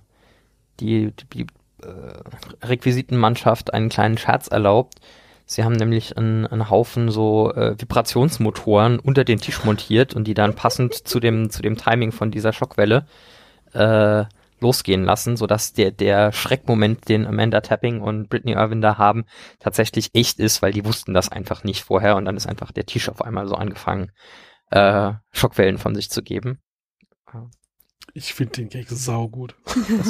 [0.78, 1.46] die, die
[1.82, 5.00] äh, Requisitenmannschaft einen kleinen Scherz erlaubt.
[5.44, 10.34] Sie haben nämlich einen, einen Haufen so äh, Vibrationsmotoren unter den Tisch montiert und die
[10.34, 13.04] dann passend zu dem, zu dem Timing von dieser Schockwelle
[13.72, 14.22] äh,
[14.60, 19.24] losgehen lassen, sodass der, der Schreckmoment, den Amanda Tapping und Britney Irwin da haben,
[19.58, 22.86] tatsächlich echt ist, weil die wussten das einfach nicht vorher und dann ist einfach der
[22.86, 24.12] Tisch auf einmal so angefangen,
[24.72, 26.58] äh, Schockwellen von sich zu geben.
[28.14, 29.54] Ich finde den Gag sau gut.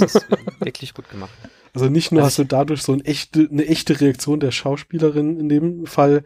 [0.00, 0.26] Das ist
[0.60, 1.32] wirklich gut gemacht.
[1.74, 5.38] Also nicht nur also hast du dadurch so ein echte, eine echte Reaktion der Schauspielerin
[5.38, 6.22] in dem Fall.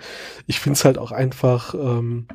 [0.47, 2.29] Ich finde es halt auch einfach ähm,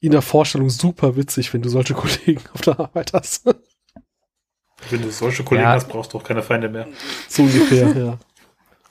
[0.00, 3.46] in der Vorstellung super witzig, wenn du solche Kollegen auf der Arbeit hast.
[4.90, 5.74] Wenn du solche Kollegen ja.
[5.74, 6.88] hast, brauchst du auch keine Feinde mehr.
[7.28, 8.18] So ungefähr, ja.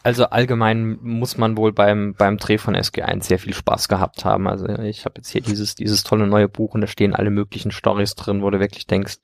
[0.03, 4.47] Also allgemein muss man wohl beim, beim Dreh von SG1 sehr viel Spaß gehabt haben.
[4.47, 7.71] Also ich habe jetzt hier dieses, dieses tolle neue Buch und da stehen alle möglichen
[7.71, 9.17] Stories drin, wo du wirklich denkst,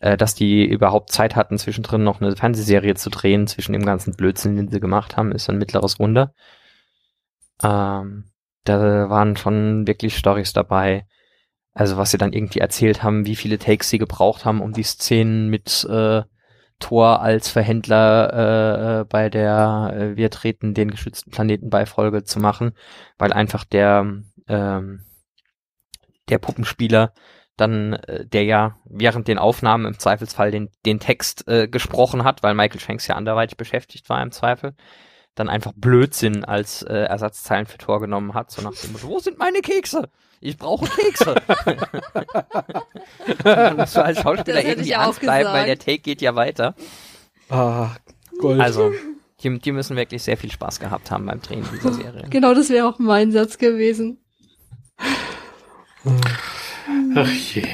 [0.00, 4.16] äh, dass die überhaupt Zeit hatten, zwischendrin noch eine Fernsehserie zu drehen, zwischen dem ganzen
[4.16, 6.34] Blödsinn, den sie gemacht haben, ist ein mittleres Wunder.
[7.62, 8.24] Ähm,
[8.64, 11.06] da waren schon wirklich Stories dabei.
[11.72, 14.82] Also was sie dann irgendwie erzählt haben, wie viele Takes sie gebraucht haben, um die
[14.82, 16.22] Szenen mit äh,
[16.80, 22.24] Thor als Verhändler äh, äh bei der äh, Wir treten den geschützten Planeten bei Folge
[22.24, 22.72] zu machen,
[23.18, 25.04] weil einfach der ähm,
[26.28, 27.12] der Puppenspieler
[27.56, 32.42] dann äh, der ja während den Aufnahmen im Zweifelsfall den, den Text äh, gesprochen hat,
[32.42, 34.74] weil Michael Shanks ja anderweitig beschäftigt war im Zweifel,
[35.34, 39.18] dann einfach Blödsinn als äh, Ersatzteilen für Tor genommen hat, so nach dem Motto, wo
[39.18, 40.08] sind meine Kekse?
[40.40, 41.34] Ich brauche Kekse.
[43.44, 46.74] dann musst du als Schauspieler irgendwie bleiben, weil der Take geht ja weiter.
[47.48, 47.90] Ah,
[48.38, 48.60] Gold.
[48.60, 48.92] Also,
[49.42, 52.26] die, die müssen wirklich sehr viel Spaß gehabt haben beim Drehen dieser Serie.
[52.30, 54.18] Genau, das wäre auch mein Satz gewesen.
[57.14, 57.66] Ach je.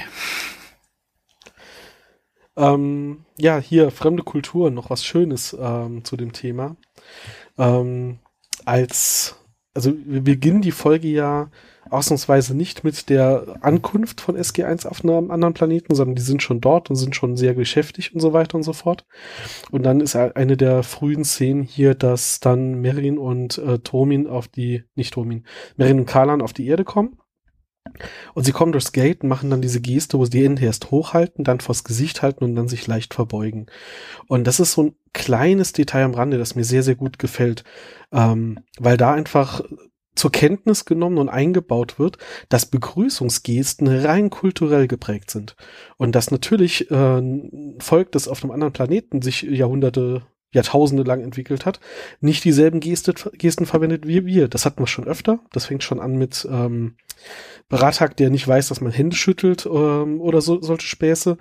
[2.57, 6.77] Ähm, ja, hier fremde Kultur, noch was Schönes ähm, zu dem Thema.
[7.59, 8.19] Ähm,
[8.65, 9.37] als,
[9.75, 11.51] also wir beginnen die Folge ja
[11.91, 16.61] ausnahmsweise nicht mit der Ankunft von SG1 auf einem anderen Planeten, sondern die sind schon
[16.61, 19.07] dort und sind schon sehr beschäftigt und so weiter und so fort.
[19.71, 24.49] Und dann ist eine der frühen Szenen hier, dass dann Merin und äh, Tomin auf
[24.49, 25.45] die, nicht Tomin,
[25.77, 27.19] Merin und Kalan auf die Erde kommen
[28.35, 30.91] Und sie kommen durchs Gate und machen dann diese Geste, wo sie die Hände erst
[30.91, 33.67] hochhalten, dann vors Gesicht halten und dann sich leicht verbeugen.
[34.29, 37.65] Und das ist so ein kleines Detail am Rande, das mir sehr, sehr gut gefällt,
[38.13, 39.63] ähm, weil da einfach
[40.17, 42.19] zur Kenntnis genommen und eingebaut wird,
[42.49, 45.57] dass Begrüßungsgesten rein kulturell geprägt sind.
[45.99, 47.23] Und dass natürlich äh,
[47.79, 50.23] Volk, das auf einem anderen Planeten sich Jahrhunderte
[50.57, 51.79] Jahrtausende lang entwickelt hat,
[52.21, 54.49] nicht dieselben Geste, Gesten verwendet wie wir.
[54.49, 55.41] Das hatten wir schon öfter.
[55.53, 56.97] Das fängt schon an mit ähm,
[57.69, 61.37] Beratak, der nicht weiß, dass man Hände schüttelt ähm, oder so, solche Späße.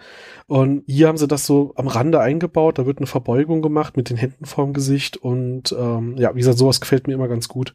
[0.48, 2.78] Und hier haben sie das so am Rande eingebaut.
[2.78, 5.18] Da wird eine Verbeugung gemacht mit den Händen vorm Gesicht.
[5.18, 7.74] Und ähm, ja, wie gesagt, sowas gefällt mir immer ganz gut.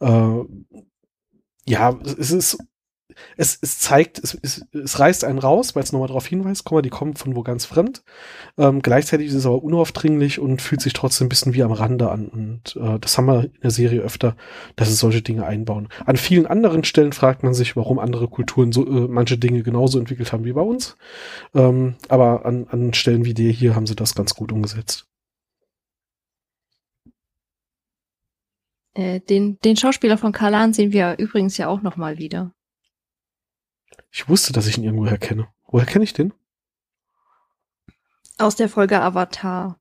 [0.00, 0.40] Äh,
[1.66, 2.58] ja, es ist
[3.36, 6.76] es, es zeigt, es, es, es reißt einen raus, weil es nochmal darauf hinweist, komm
[6.76, 8.02] mal, die kommen von wo ganz fremd.
[8.58, 12.10] Ähm, gleichzeitig ist es aber unaufdringlich und fühlt sich trotzdem ein bisschen wie am Rande
[12.10, 12.28] an.
[12.28, 14.36] Und äh, das haben wir in der Serie öfter,
[14.76, 15.88] dass es solche Dinge einbauen.
[16.04, 19.98] An vielen anderen Stellen fragt man sich, warum andere Kulturen so äh, manche Dinge genauso
[19.98, 20.96] entwickelt haben wie bei uns.
[21.54, 25.06] Ähm, aber an, an Stellen wie der hier haben sie das ganz gut umgesetzt.
[28.94, 32.52] Äh, den, den Schauspieler von Kalan sehen wir übrigens ja auch nochmal wieder.
[34.10, 35.48] Ich wusste, dass ich ihn irgendwoher kenne.
[35.66, 36.32] Woher kenne ich den?
[38.38, 39.78] Aus der Folge Avatar.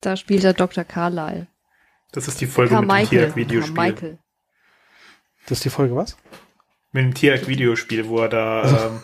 [0.00, 0.84] Da spielt er Dr.
[0.84, 1.46] Carlyle.
[2.12, 2.98] Das ist die Folge Carmichael.
[3.00, 3.10] mit dem
[3.48, 3.74] Tierjagd-Videospiel.
[3.74, 4.18] Carmichael.
[5.44, 6.16] Das ist die Folge was?
[6.92, 9.00] Mit dem Tierjagd-Videospiel, wo er da also.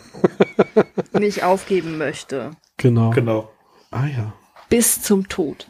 [0.75, 0.85] ähm,
[1.19, 2.51] nicht aufgeben möchte.
[2.77, 3.11] Genau.
[3.11, 3.53] Genau.
[3.91, 4.33] Ah ja.
[4.69, 5.69] Bis zum Tod.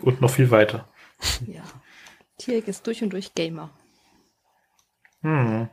[0.00, 0.88] Und noch viel weiter.
[1.46, 1.62] Ja.
[2.38, 3.70] Tierjagd ist durch und durch Gamer.
[5.22, 5.68] Hm.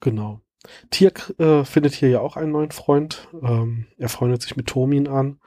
[0.00, 0.40] Genau.
[0.90, 3.28] Tirk äh, findet hier ja auch einen neuen Freund.
[3.42, 5.38] Ähm, er freundet sich mit Tomin an,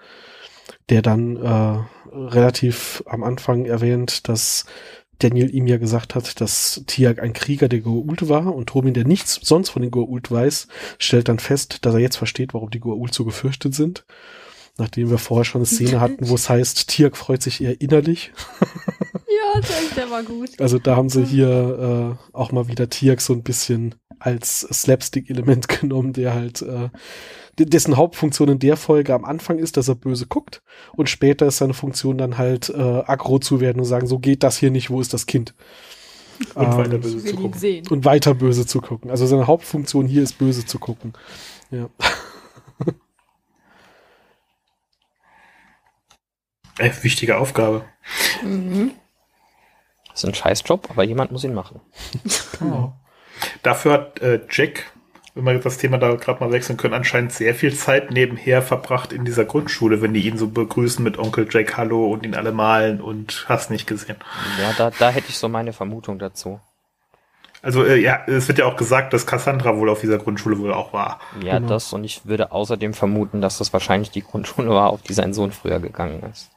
[0.89, 1.79] der dann äh,
[2.13, 4.65] relativ am Anfang erwähnt, dass
[5.19, 9.05] Daniel ihm ja gesagt hat, dass Tiag ein Krieger der Goa'uld war und Tomin, der
[9.05, 10.67] nichts sonst von den Goa'uld weiß,
[10.97, 14.05] stellt dann fest, dass er jetzt versteht, warum die Goa'uld so gefürchtet sind.
[14.77, 18.31] Nachdem wir vorher schon eine Szene hatten, wo es heißt, Tiag freut sich eher innerlich.
[19.53, 20.59] Ja, der war gut.
[20.59, 25.67] Also da haben sie hier äh, auch mal wieder Tiak so ein bisschen als Slapstick-Element
[25.79, 26.89] genommen, der halt äh,
[27.57, 30.61] dessen Hauptfunktion in der Folge am Anfang ist, dass er böse guckt
[30.95, 34.43] und später ist seine Funktion dann halt äh, aggro zu werden und sagen, so geht
[34.43, 35.53] das hier nicht, wo ist das Kind?
[36.55, 37.59] Und ähm, weiter böse zu gucken.
[37.59, 37.87] Sehen.
[37.89, 39.11] Und weiter böse zu gucken.
[39.11, 41.13] Also seine Hauptfunktion hier ist böse zu gucken.
[41.69, 41.89] Ja.
[46.79, 47.85] Äh, wichtige Aufgabe.
[48.43, 48.91] Mhm.
[50.11, 51.79] Das ist ein Scheißjob, aber jemand muss ihn machen.
[52.59, 52.93] genau.
[53.63, 54.91] Dafür hat äh, Jack,
[55.33, 59.13] wenn wir das Thema da gerade mal wechseln können, anscheinend sehr viel Zeit nebenher verbracht
[59.13, 62.51] in dieser Grundschule, wenn die ihn so begrüßen mit Onkel Jack Hallo und ihn alle
[62.51, 64.17] malen und hast nicht gesehen.
[64.59, 66.59] Ja, da, da hätte ich so meine Vermutung dazu.
[67.63, 70.73] Also äh, ja, es wird ja auch gesagt, dass Cassandra wohl auf dieser Grundschule wohl
[70.73, 71.19] auch war.
[71.43, 71.69] Ja, genau.
[71.69, 75.33] das und ich würde außerdem vermuten, dass das wahrscheinlich die Grundschule war, auf die sein
[75.33, 76.49] Sohn früher gegangen ist.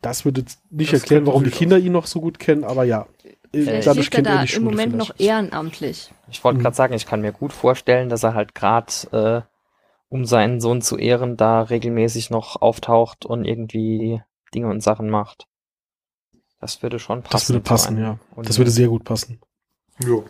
[0.00, 3.06] Das würde nicht das erklären, warum die Kinder ihn noch so gut kennen, aber ja.
[3.52, 5.10] Vielleicht dadurch kennt er, da er im Moment vielleicht.
[5.10, 6.10] noch ehrenamtlich.
[6.30, 6.62] Ich wollte mhm.
[6.62, 9.42] gerade sagen, ich kann mir gut vorstellen, dass er halt gerade, äh,
[10.08, 14.22] um seinen Sohn zu ehren, da regelmäßig noch auftaucht und irgendwie
[14.54, 15.46] Dinge und Sachen macht.
[16.60, 17.32] Das würde schon passen.
[17.32, 18.18] Das würde passen, ja.
[18.34, 19.40] Und das würde sehr gut passen.
[20.02, 20.24] Jo.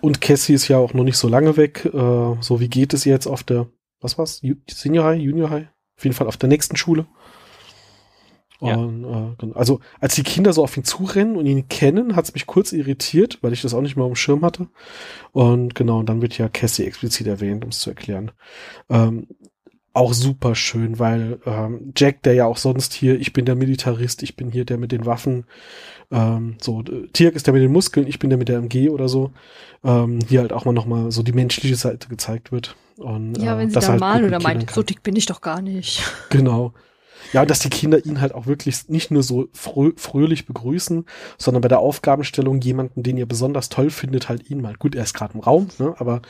[0.00, 1.84] Und Cassie ist ja auch noch nicht so lange weg.
[1.86, 3.66] Äh, so wie geht es jetzt auf der,
[4.00, 4.40] was war's?
[4.70, 5.66] Senior High, Junior High?
[5.96, 7.06] Auf jeden Fall auf der nächsten Schule.
[8.62, 8.76] Ja.
[8.76, 9.54] Und, äh, genau.
[9.54, 12.72] also als die Kinder so auf ihn zurennen und ihn kennen, hat es mich kurz
[12.72, 14.68] irritiert, weil ich das auch nicht mehr auf dem Schirm hatte.
[15.32, 18.30] Und genau, dann wird ja Cassie explizit erwähnt, um es zu erklären.
[18.88, 19.26] Ähm,
[19.94, 24.22] auch super schön, weil ähm, Jack, der ja auch sonst hier, ich bin der Militarist,
[24.22, 25.44] ich bin hier der mit den Waffen,
[26.10, 29.08] ähm, so, Tirk ist der mit den Muskeln, ich bin der mit der MG oder
[29.08, 29.32] so,
[29.84, 32.76] ähm, hier halt auch mal nochmal so die menschliche Seite gezeigt wird.
[32.96, 35.40] Und, ja, wenn äh, sie da halt malen oder meint, so dick bin ich doch
[35.40, 36.02] gar nicht.
[36.30, 36.72] Genau.
[37.32, 41.06] Ja, dass die Kinder ihn halt auch wirklich nicht nur so frö fröhlich begrüßen,
[41.38, 44.74] sondern bei der Aufgabenstellung jemanden, den ihr besonders toll findet, halt ihn mal.
[44.74, 46.22] Gut, er ist gerade im Raum, ne, aber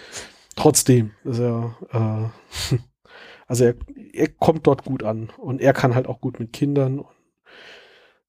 [0.57, 2.77] trotzdem ist er, äh,
[3.47, 3.75] also er,
[4.13, 7.07] er kommt dort gut an und er kann halt auch gut mit Kindern und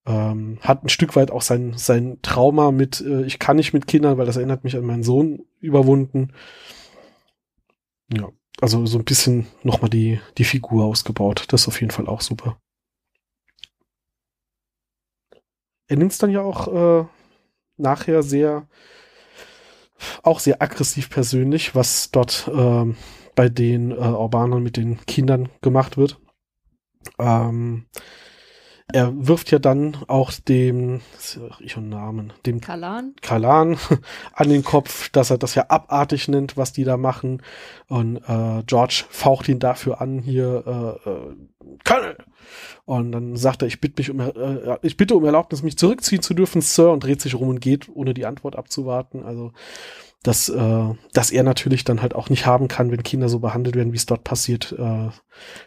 [0.06, 3.88] ähm, hat ein Stück weit auch sein, sein Trauma mit, äh, ich kann nicht mit
[3.88, 6.34] Kindern, weil das erinnert mich an meinen Sohn überwunden.
[8.12, 8.30] Ja,
[8.64, 11.46] also so ein bisschen nochmal die, die Figur ausgebaut.
[11.50, 12.58] Das ist auf jeden Fall auch super.
[15.88, 16.68] er nimmt es dann ja auch
[17.04, 17.06] äh,
[17.78, 18.68] nachher sehr,
[20.24, 22.94] auch sehr aggressiv persönlich, was dort äh,
[23.36, 26.20] bei den äh, Urbanern mit den Kindern gemacht wird.
[27.20, 27.86] Ähm,
[28.94, 31.02] er wirft ja dann auch dem,
[31.60, 33.16] ich und Namen, dem Kalan?
[33.22, 33.78] Kalan
[34.34, 37.42] an den Kopf, dass er das ja abartig nennt, was die da machen.
[37.88, 41.36] Und äh, George faucht ihn dafür an, hier, äh, äh,
[41.84, 42.18] Colonel!
[42.86, 46.22] Und dann sagt er, ich bitte mich um, äh, ich bitte um Erlaubnis, mich zurückziehen
[46.22, 49.24] zu dürfen, Sir, und dreht sich rum und geht, ohne die Antwort abzuwarten.
[49.24, 49.54] Also,
[50.22, 53.76] dass, äh, dass er natürlich dann halt auch nicht haben kann, wenn Kinder so behandelt
[53.76, 54.72] werden, wie es dort passiert.
[54.78, 55.10] Äh,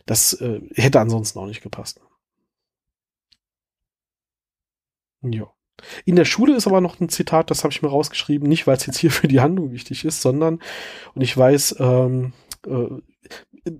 [0.06, 2.00] das äh, hätte ansonsten auch nicht gepasst.
[5.32, 5.50] Ja.
[6.04, 8.76] In der Schule ist aber noch ein Zitat, das habe ich mir rausgeschrieben, nicht weil
[8.76, 10.60] es jetzt hier für die Handlung wichtig ist, sondern,
[11.14, 12.32] und ich weiß, ähm,
[12.66, 12.88] äh,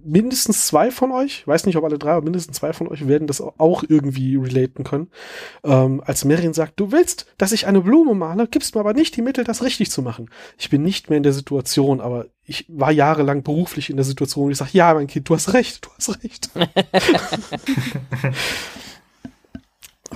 [0.04, 3.06] mindestens zwei von euch, ich weiß nicht, ob alle drei, aber mindestens zwei von euch
[3.06, 5.10] werden das auch irgendwie relaten können.
[5.64, 9.16] Ähm, als Marion sagt, du willst, dass ich eine Blume male, gibst mir aber nicht
[9.16, 10.28] die Mittel, das richtig zu machen.
[10.58, 14.46] Ich bin nicht mehr in der Situation, aber ich war jahrelang beruflich in der Situation,
[14.46, 16.50] wo ich sage, ja, mein Kind, du hast recht, du hast recht.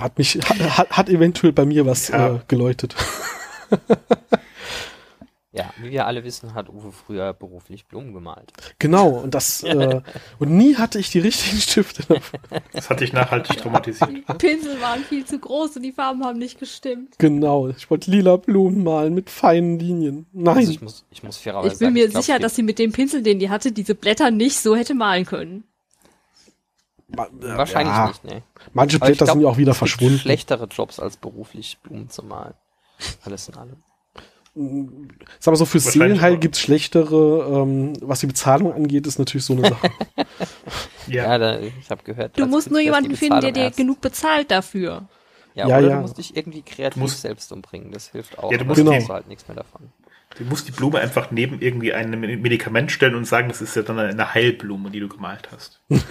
[0.01, 2.35] hat mich, hat, hat eventuell bei mir was ja.
[2.35, 2.95] äh, geläutet.
[5.53, 8.53] Ja, wie wir alle wissen, hat Uwe früher beruflich Blumen gemalt.
[8.79, 10.01] Genau, und das äh,
[10.39, 12.03] und nie hatte ich die richtigen Stifte.
[12.07, 12.39] Dafür.
[12.71, 14.09] Das hat dich nachhaltig traumatisiert.
[14.11, 17.15] Die Pinsel waren viel zu groß und die Farben haben nicht gestimmt.
[17.17, 20.25] Genau, ich wollte lila Blumen malen mit feinen Linien.
[20.31, 20.57] Nein.
[20.57, 22.63] Also ich muss, ich muss fairerweise Ich bin sagen, mir ich glaub, sicher, dass sie
[22.63, 25.65] mit dem Pinsel, den die hatte, diese Blätter nicht so hätte malen können.
[27.15, 28.43] Wahrscheinlich ja, nicht, ne.
[28.73, 30.19] Manche Blätter glaub, sind ja auch wieder es gibt verschwunden.
[30.19, 32.53] schlechtere Jobs als beruflich Blumen zu malen.
[33.23, 33.77] Alles in allem.
[35.39, 39.45] Sag mal so, für Seelenheil aber- gibt's schlechtere, ähm, was die Bezahlung angeht, ist natürlich
[39.45, 39.89] so eine Sache.
[41.07, 41.23] Ja.
[41.23, 42.37] Ja, da, ich habe gehört.
[42.39, 45.07] Du musst nur jemanden finden, der dir genug bezahlt dafür.
[45.55, 45.95] Ja, Ja, oder ja.
[45.95, 47.91] du musst dich irgendwie kreativ musst- selbst umbringen.
[47.91, 48.51] Das hilft auch.
[48.51, 49.89] Ja, du musst du halt nichts mehr davon.
[50.37, 53.81] Du musst die Blume einfach neben irgendwie ein Medikament stellen und sagen, das ist ja
[53.83, 55.81] dann eine Heilblume, die du gemalt hast.
[55.89, 56.05] das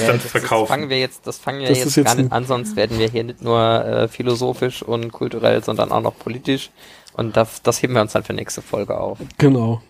[0.00, 0.66] Ja, dann das, das verkaufen.
[0.66, 3.08] fangen wir jetzt, das fangen wir Das jetzt, jetzt gar nicht an, sonst werden wir
[3.08, 6.70] hier nicht nur äh, philosophisch und kulturell, sondern auch noch politisch.
[7.12, 9.18] Und das, das heben wir uns dann für nächste Folge auf.
[9.38, 9.82] genau.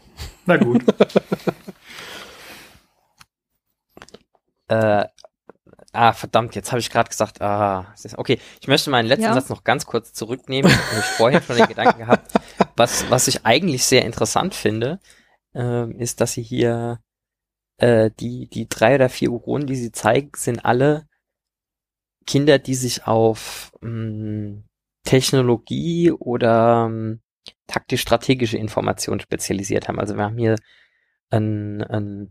[0.47, 0.85] Na gut.
[4.69, 5.05] Äh,
[5.97, 9.35] ah, verdammt, jetzt habe ich gerade gesagt, ah, okay, ich möchte meinen letzten Ja.
[9.35, 10.71] Satz noch ganz kurz zurücknehmen.
[10.71, 12.31] Ich habe vorher schon den Gedanken gehabt,
[12.77, 15.01] was, was ich eigentlich sehr interessant finde,
[15.55, 17.01] ähm, ist, dass sie hier
[17.79, 21.07] äh, die, die drei oder vier Uronen, die sie zeigen, sind alle
[22.27, 24.63] Kinder, die sich auf mh,
[25.05, 27.19] Technologie oder mh,
[27.67, 30.01] taktisch-strategische Informationen spezialisiert haben.
[30.01, 30.57] Also wir haben hier
[31.31, 32.31] einen, einen, äh,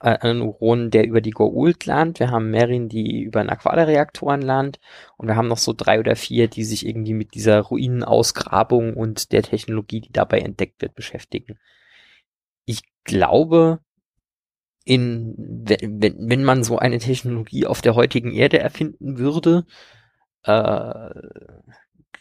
[0.00, 2.20] einen Uron, der über die Goa'uld lernt.
[2.20, 4.80] Wir haben Merin, die über einen Aquadereaktoren lernt.
[5.16, 9.32] Und wir haben noch so drei oder vier, die sich irgendwie mit dieser Ruinenausgrabung und
[9.32, 11.58] der Technologie, die dabei entdeckt wird, beschäftigen.
[12.64, 13.80] Ich glaube,
[14.84, 19.66] in, wenn, wenn wenn man so eine Technologie auf der heutigen Erde erfinden würde,
[20.44, 21.10] äh,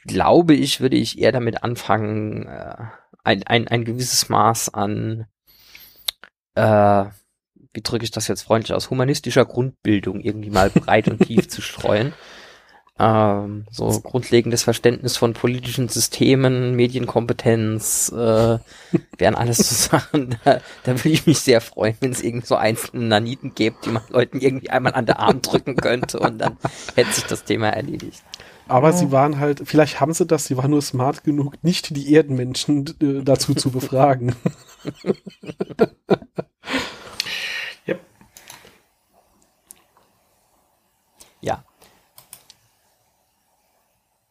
[0.06, 2.76] glaube ich, würde ich eher damit anfangen, äh,
[3.24, 5.28] ein, ein, ein gewisses Maß an,
[6.56, 7.06] äh,
[7.74, 11.62] wie drücke ich das jetzt freundlich aus, humanistischer Grundbildung irgendwie mal breit und tief zu
[11.62, 12.14] streuen.
[13.02, 18.60] Ähm, so grundlegendes Verständnis von politischen Systemen, Medienkompetenz, äh,
[19.18, 22.56] wären alles so Sachen, da, da würde ich mich sehr freuen, wenn es irgendwie so
[22.56, 26.58] einzelne Naniten gibt, die man Leuten irgendwie einmal an der Arm drücken könnte und dann
[26.96, 28.22] hätte sich das Thema erledigt.
[28.68, 32.14] Aber sie waren halt, vielleicht haben sie das, sie waren nur smart genug, nicht die
[32.14, 34.36] Erdenmenschen äh, dazu zu befragen.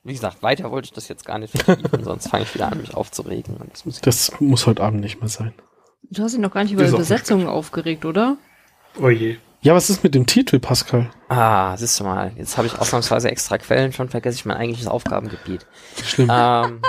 [0.09, 2.81] Wie gesagt, weiter wollte ich das jetzt gar nicht vertiefen, sonst fange ich wieder an,
[2.81, 3.57] mich aufzuregen.
[3.59, 5.53] Und das muss Das muss heute Abend nicht mehr sein.
[6.11, 8.39] Du hast dich noch gar nicht über die auch Besetzungen aufgeregt, oder?
[9.01, 9.37] Oh je.
[9.61, 11.11] Ja, was ist mit dem Titel, Pascal?
[11.29, 14.87] Ah, siehst du mal, jetzt habe ich ausnahmsweise extra Quellen, schon vergesse ich mein eigentliches
[14.89, 15.67] Aufgabengebiet.
[16.05, 16.31] Schlimm.
[16.33, 16.81] ähm,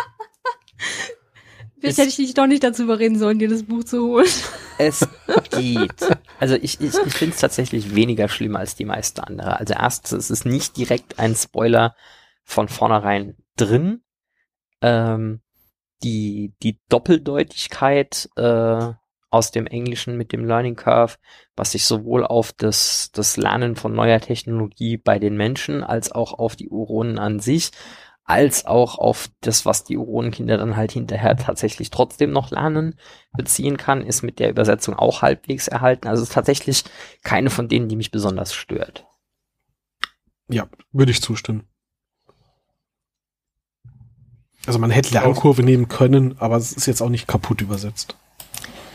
[1.80, 4.28] Vielleicht Ist- hätte ich dich doch nicht dazu überreden sollen, dir das Buch zu holen.
[4.78, 5.08] es
[5.52, 6.18] geht.
[6.40, 9.60] Also ich, ich, ich finde es tatsächlich weniger schlimm als die meisten andere.
[9.60, 11.96] Also erstens, es ist nicht direkt ein Spoiler
[12.50, 14.02] von vornherein drin.
[14.82, 15.42] Ähm,
[16.02, 18.94] die, die Doppeldeutigkeit äh,
[19.30, 21.18] aus dem Englischen mit dem Learning Curve,
[21.56, 26.34] was sich sowohl auf das, das Lernen von neuer Technologie bei den Menschen als auch
[26.34, 27.70] auf die Uronen an sich,
[28.24, 32.96] als auch auf das, was die Uronenkinder dann halt hinterher tatsächlich trotzdem noch lernen,
[33.38, 36.08] beziehen kann, ist mit der Übersetzung auch halbwegs erhalten.
[36.08, 36.84] Also ist tatsächlich
[37.24, 39.06] keine von denen, die mich besonders stört.
[40.48, 41.68] Ja, würde ich zustimmen.
[44.66, 48.16] Also man hätte Lernkurve nehmen können, aber es ist jetzt auch nicht kaputt übersetzt.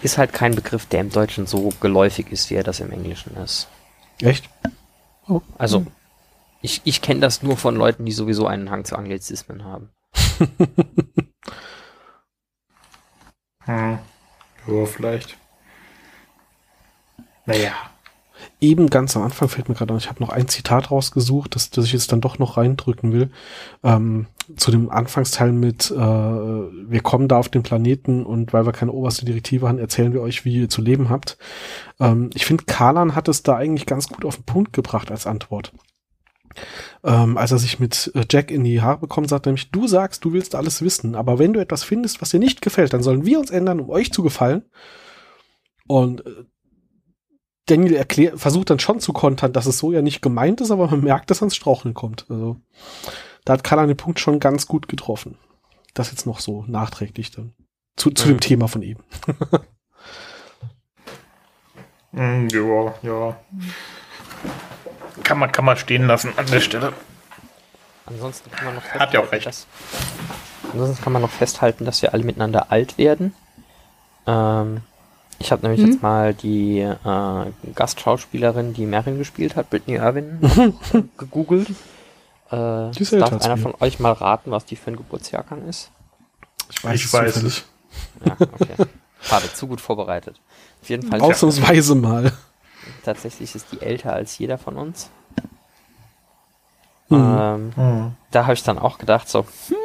[0.03, 3.37] Ist halt kein Begriff, der im Deutschen so geläufig ist, wie er das im Englischen
[3.37, 3.69] ist.
[4.21, 4.49] Echt?
[5.59, 5.87] Also,
[6.61, 9.91] Ich, ich kenne das nur von Leuten, die sowieso einen Hang zu Anglizismen haben.
[13.67, 13.99] Hm.
[14.67, 15.37] Ja, vielleicht.
[17.47, 17.73] Naja.
[18.65, 21.69] Eben ganz am Anfang fällt mir gerade an, ich habe noch ein Zitat rausgesucht, das,
[21.69, 23.31] das ich jetzt dann doch noch reindrücken will.
[23.83, 28.73] Ähm, zu dem Anfangsteil mit, äh, wir kommen da auf den Planeten und weil wir
[28.73, 31.37] keine oberste Direktive haben, erzählen wir euch, wie ihr zu leben habt.
[32.01, 35.27] Ähm, ich finde, Kalan hat es da eigentlich ganz gut auf den Punkt gebracht als
[35.27, 35.73] Antwort.
[37.03, 39.87] Ähm, als er sich mit äh, Jack in die Haare bekommt, sagt er nämlich, du
[39.87, 43.03] sagst, du willst alles wissen, aber wenn du etwas findest, was dir nicht gefällt, dann
[43.03, 44.62] sollen wir uns ändern, um euch zu gefallen.
[45.87, 46.45] Und äh,
[47.67, 50.89] Daniel erklärt, versucht dann schon zu kontern, dass es so ja nicht gemeint ist, aber
[50.89, 52.27] man merkt, dass er ins Straucheln kommt.
[52.29, 52.57] Also
[53.45, 55.39] da hat Kalan den Punkt schon ganz gut getroffen.
[55.95, 57.55] Das jetzt noch so nachträglich dann.
[57.97, 59.03] Zu, zu dem Thema von eben.
[62.15, 63.37] Hm, ja, ja.
[65.25, 66.93] Kann man, kann man stehen lassen an der Stelle.
[68.07, 69.47] Ansonsten kann man noch Hat ja auch recht.
[69.47, 69.67] Dass,
[70.73, 73.35] ansonsten kann man noch festhalten, dass wir alle miteinander alt werden.
[74.27, 74.83] Ähm,
[75.39, 75.93] ich habe nämlich Mhm.
[75.93, 80.39] jetzt mal die äh, Gastschauspielerin, die Marin gespielt hat, Brittany Irwin,
[81.18, 81.70] gegoogelt.
[82.51, 85.91] Äh, Die darf einer von euch mal raten, was die für ein Geburtsjahrgang ist?
[86.70, 87.64] Ich weiß Ich es weiß zufällig.
[88.24, 88.74] Ja, okay.
[89.22, 90.41] Schade, zu gut vorbereitet.
[90.82, 92.32] Auf jeden Fall, Ausnahmsweise mal.
[93.05, 95.11] tatsächlich ist die älter als jeder von uns.
[97.09, 97.16] Mhm.
[97.39, 98.12] Ähm, Hm.
[98.30, 99.76] da habe ich dann auch gedacht, so, hm,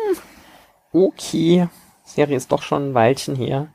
[0.94, 1.68] okay,
[2.06, 3.68] Serie ist doch schon ein Weilchen her.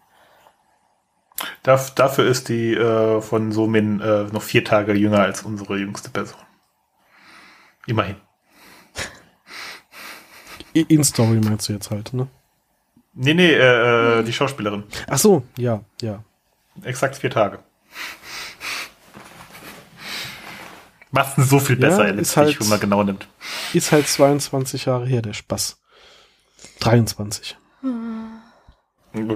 [1.65, 6.11] Darf, dafür ist die äh, von Somin äh, noch vier Tage jünger als unsere jüngste
[6.11, 6.39] Person.
[7.87, 8.17] Immerhin.
[10.75, 12.29] In Story meinst du jetzt halt, ne?
[13.15, 14.85] Nee, nee, äh, äh, die Schauspielerin.
[15.09, 16.23] Ach so, ja, ja.
[16.83, 17.61] Exakt vier Tage.
[21.13, 23.29] Macht's so viel Ja, besser, ist letztlich, halt- wenn man genau nimmt.
[23.73, 25.81] Ist halt 22 Jahre her, der Spaß.
[26.81, 27.57] 23.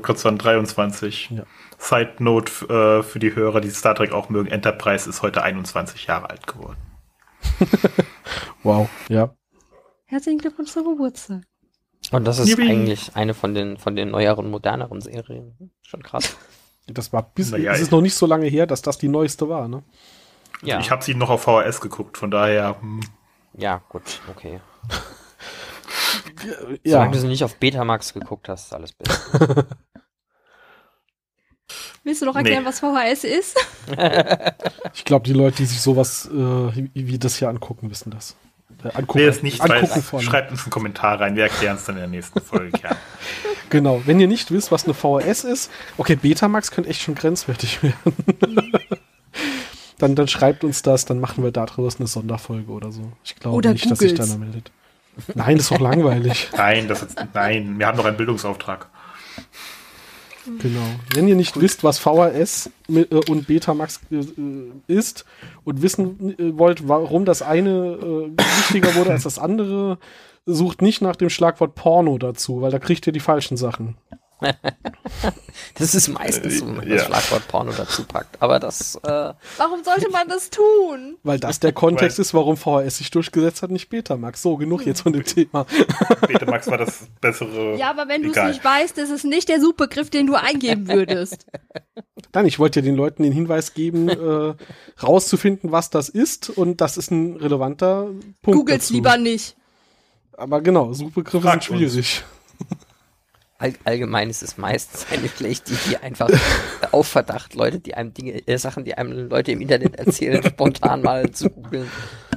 [0.02, 1.30] Kurz waren 23.
[1.30, 1.44] Ja.
[1.78, 4.48] Side Note äh, für die Hörer, die Star Trek auch mögen.
[4.50, 6.76] Enterprise ist heute 21 Jahre alt geworden.
[8.64, 9.34] Wow, ja.
[10.06, 11.42] Herzlichen Glückwunsch zum Geburtstag.
[12.10, 12.68] Und das ist Yippie.
[12.68, 15.70] eigentlich eine von den, von den neueren, moderneren Serien.
[15.82, 16.36] Schon krass.
[16.90, 19.46] Das war bis, Naja, es ist noch nicht so lange her, dass das die neueste
[19.50, 19.82] war, ne?
[20.62, 22.80] Ja, Ich habe sie noch auf VHS geguckt, von daher.
[22.80, 23.00] Hm.
[23.52, 24.60] ja gut, okay.
[26.82, 29.66] Ja, Solange du sie nicht auf Betamax geguckt hast, ist alles besser.
[32.04, 32.68] Willst du noch erklären, Nee.
[32.68, 33.56] was VHS ist?
[34.94, 38.36] ich glaube, die Leute, die sich sowas äh, wie, das hier angucken, wissen das.
[38.84, 40.20] Äh, angucken, Wer es nicht angucken weiß, von.
[40.22, 41.36] schreibt uns einen Kommentar rein.
[41.36, 42.78] Wir erklären es dann in der nächsten Folge.
[42.82, 42.90] Ja.
[43.70, 44.00] Genau.
[44.06, 48.72] Wenn ihr nicht wisst, was eine VHS ist, okay, Betamax könnte echt schon grenzwertig werden.
[49.98, 53.12] dann, dann schreibt uns das, dann machen wir daraus eine Sonderfolge oder so.
[53.24, 54.70] Ich glaube nicht, dass sich da einer meldet.
[55.34, 56.48] Nein, das ist doch langweilig.
[56.56, 58.88] Nein, das ist, nein, wir haben noch einen Bildungsauftrag.
[60.60, 60.80] Genau.
[61.14, 65.24] Wenn ihr nicht wisst, was VHS mit, äh, und Betamax äh, äh, ist
[65.64, 69.98] und wissen äh, wollt, warum das eine äh, wichtiger wurde als das andere,
[70.46, 73.96] sucht nicht nach dem Schlagwort Porno dazu, weil da kriegt ihr die falschen Sachen.
[75.74, 76.96] Das ist meistens so, wenn man Ja.
[76.96, 78.40] das Schlagwort Porno dazu packt.
[78.40, 81.16] Aber das, äh, Warum sollte man das tun?
[81.22, 84.42] Weil das der Kontext Weil- ist, warum VHS sich durchgesetzt hat, nicht Betamax.
[84.42, 85.66] So, genug jetzt von dem Thema.
[86.26, 87.76] Betamax war das bessere.
[87.76, 90.88] Ja, aber wenn du es nicht weißt, ist es nicht der Suchbegriff, den du eingeben
[90.88, 91.46] würdest.
[92.34, 94.54] Nein, ich wollte ja den Leuten den Hinweis geben, äh,
[95.02, 98.08] rauszufinden, was das ist und das ist ein relevanter
[98.42, 98.58] Punkt.
[98.58, 98.94] Googles dazu.
[98.94, 99.56] lieber nicht.
[100.36, 102.24] Aber genau, Suchbegriffe Fragt sind schwierig.
[103.58, 106.30] All, allgemein ist es meistens eine die, die einfach
[106.92, 111.02] auf Verdacht Leute, die einem Dinge, äh, Sachen, die einem Leute im Internet erzählen, spontan
[111.02, 111.90] mal zu googeln.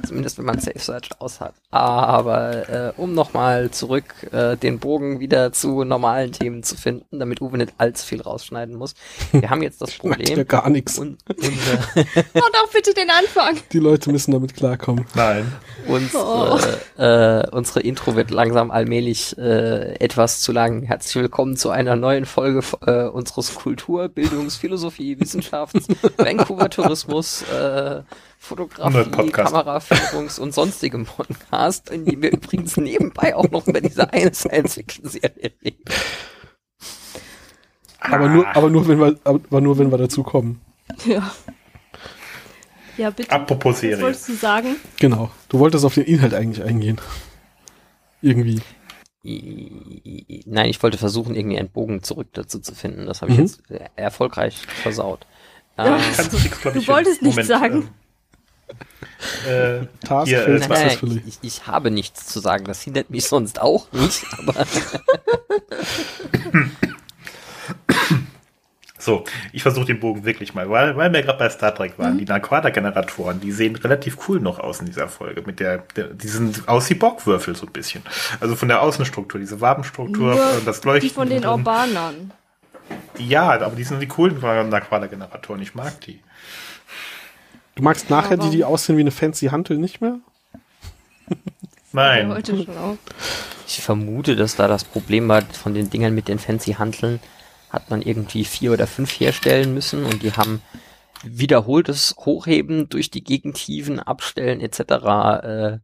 [0.06, 1.54] Zumindest wenn man Safe Search aus hat.
[1.70, 7.40] Aber äh, um nochmal zurück äh, den Bogen wieder zu normalen Themen zu finden, damit
[7.40, 8.94] Uwe nicht allzu viel rausschneiden muss.
[9.32, 10.48] Wir haben jetzt das Macht ja Problem.
[10.48, 10.98] gar nichts.
[10.98, 11.34] Und, Oh
[12.34, 13.58] doch, bitte den Anfang.
[13.72, 15.06] Die Leute müssen damit klarkommen.
[15.14, 15.52] Nein.
[15.86, 20.82] unsere, äh, unsere Intro wird langsam allmählich äh, etwas zu lang.
[20.82, 28.02] Herzlich willkommen zu einer neuen Folge äh, unseres Kultur-, Bildungs-, Philosophie-, Wissenschafts-, Vancouver-Tourismus, äh,
[28.42, 29.30] Fotografie.
[29.30, 35.52] Kameraführungs- und sonstigem Podcast, in dem wir übrigens nebenbei auch noch über diese eine Science-Fiction-Serie
[35.64, 35.84] reden.
[38.00, 40.60] Aber nur, aber nur, wenn wir, aber nur, wenn wir dazu kommen.
[41.06, 41.30] Ja.
[42.98, 43.30] Ja, bitte.
[43.30, 44.02] Apropos Was Serie.
[44.02, 44.76] wolltest du sagen?
[44.98, 45.30] Genau.
[45.48, 47.00] Du wolltest auf den Inhalt eigentlich eingehen.
[48.20, 48.60] Irgendwie.
[49.22, 53.06] Nein, ich wollte versuchen, irgendwie einen Bogen zurück dazu zu finden.
[53.06, 53.44] Das habe ich Mhm.
[53.44, 55.26] jetzt äh, erfolgreich versaut.
[55.78, 55.96] Ja.
[55.96, 57.74] Ähm, Kannst du wolltest nichts sagen.
[57.82, 57.88] ähm,
[59.46, 61.22] Äh, Task hier, äh, Nein, successfully.
[61.26, 62.64] ich, ich habe nichts zu sagen.
[62.64, 64.24] Das hindert mich sonst auch nicht.
[64.38, 64.54] Aber
[69.02, 72.18] So, ich versuche den Bogen wirklich mal, weil, weil wir gerade bei Star Trek waren.
[72.18, 75.42] Die Naquada-Generatoren, die sehen relativ cool noch aus in dieser Folge.
[75.44, 78.04] Mit der, der die sind aus wie Bockwürfel so ein bisschen.
[78.38, 81.08] Also von der Außenstruktur, diese Wabenstruktur, Nur äh, das Leuchten.
[81.08, 81.44] Die von den.
[81.44, 82.30] Urbanern.
[83.18, 85.60] Ja, aber die sind die coolen Naquada-Generatoren.
[85.62, 86.20] Ich mag die.
[87.74, 90.18] Du magst nachher die, die aussehen wie eine fancy Hantel nicht mehr?
[91.92, 92.30] Nein.
[92.30, 92.98] heute schon auf.
[93.66, 97.20] ich vermute, dass da das Problem war von den Dingern mit den fancy Hanteln,
[97.70, 100.62] hat man irgendwie vier oder fünf herstellen müssen und die haben
[101.22, 104.80] wiederholtes Hochheben durch die Gegendtiefen, Abstellen etc.
[105.42, 105.78] Äh,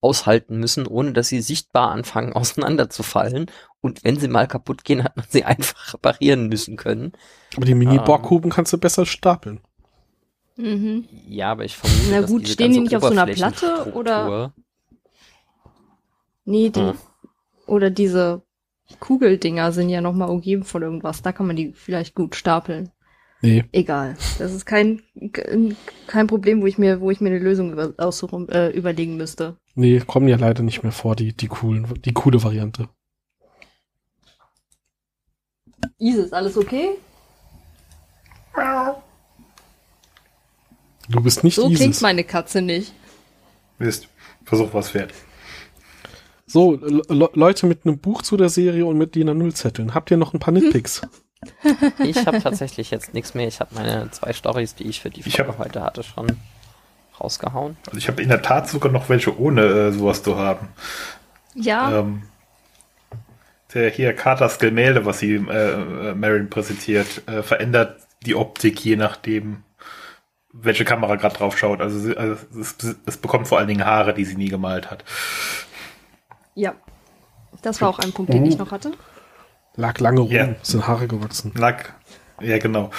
[0.00, 3.46] aushalten müssen, ohne dass sie sichtbar anfangen auseinanderzufallen.
[3.80, 7.12] Und wenn sie mal kaputt gehen, hat man sie einfach reparieren müssen können.
[7.56, 9.60] Aber die Mini-Borghuben kannst du besser stapeln.
[10.56, 11.04] Mhm.
[11.28, 13.92] Ja, aber ich vermute, Na dass gut, diese stehen die nicht auf so einer Platte,
[13.94, 14.54] oder-
[16.44, 16.94] Nee, die, Hm.
[17.66, 18.42] oder diese
[19.00, 21.20] Kugeldinger sind ja nochmal umgeben von irgendwas.
[21.22, 22.90] Da kann man die vielleicht gut stapeln.
[23.42, 23.64] Nee.
[23.72, 24.16] Egal.
[24.38, 25.02] Das ist kein,
[26.06, 29.56] kein Problem, wo ich mir, wo ich mir eine Lösung über, aussuchen, äh, überlegen müsste.
[29.74, 32.88] Nee, kommen ja leider nicht mehr vor, die, die coolen, die coole Variante.
[35.98, 36.90] Isis, alles okay?
[41.08, 42.00] Du bist nicht So klingt Isis.
[42.00, 42.92] meine Katze nicht.
[43.78, 44.08] Mist.
[44.44, 45.12] Versuch was wert.
[46.46, 49.94] So, Le Leute mit einem Buch zu der Serie und mit DIN A0-Zetteln.
[49.94, 51.02] Habt ihr noch ein paar Nitpicks?
[52.00, 53.46] Ich habe tatsächlich jetzt nichts mehr.
[53.46, 56.26] Ich habe meine zwei Stories, die ich für die Ich Folge hab- heute hatte, schon
[57.20, 57.76] rausgehauen.
[57.86, 60.68] Also ich habe in der Tat sogar noch welche ohne äh, sowas zu haben.
[61.54, 62.22] Ja, Ähm,
[63.74, 65.38] der hier Carters Gemälde, was sie äh,
[66.10, 69.62] äh, Marin präsentiert, äh, verändert die Optik je nachdem,
[70.62, 71.80] welche Kamera gerade drauf schaut.
[71.80, 72.76] Also, sie, also es,
[73.06, 75.04] es bekommt vor allen Dingen Haare, die sie nie gemalt hat.
[76.54, 76.74] ja.
[77.62, 78.46] Das war auch ein Punkt, den Oh.
[78.46, 78.92] ich noch hatte.
[79.76, 80.54] Lag lange rum, Ja.
[80.62, 81.52] sind Haare gewachsen.
[81.56, 81.94] Lack.
[82.40, 82.90] Ja, genau.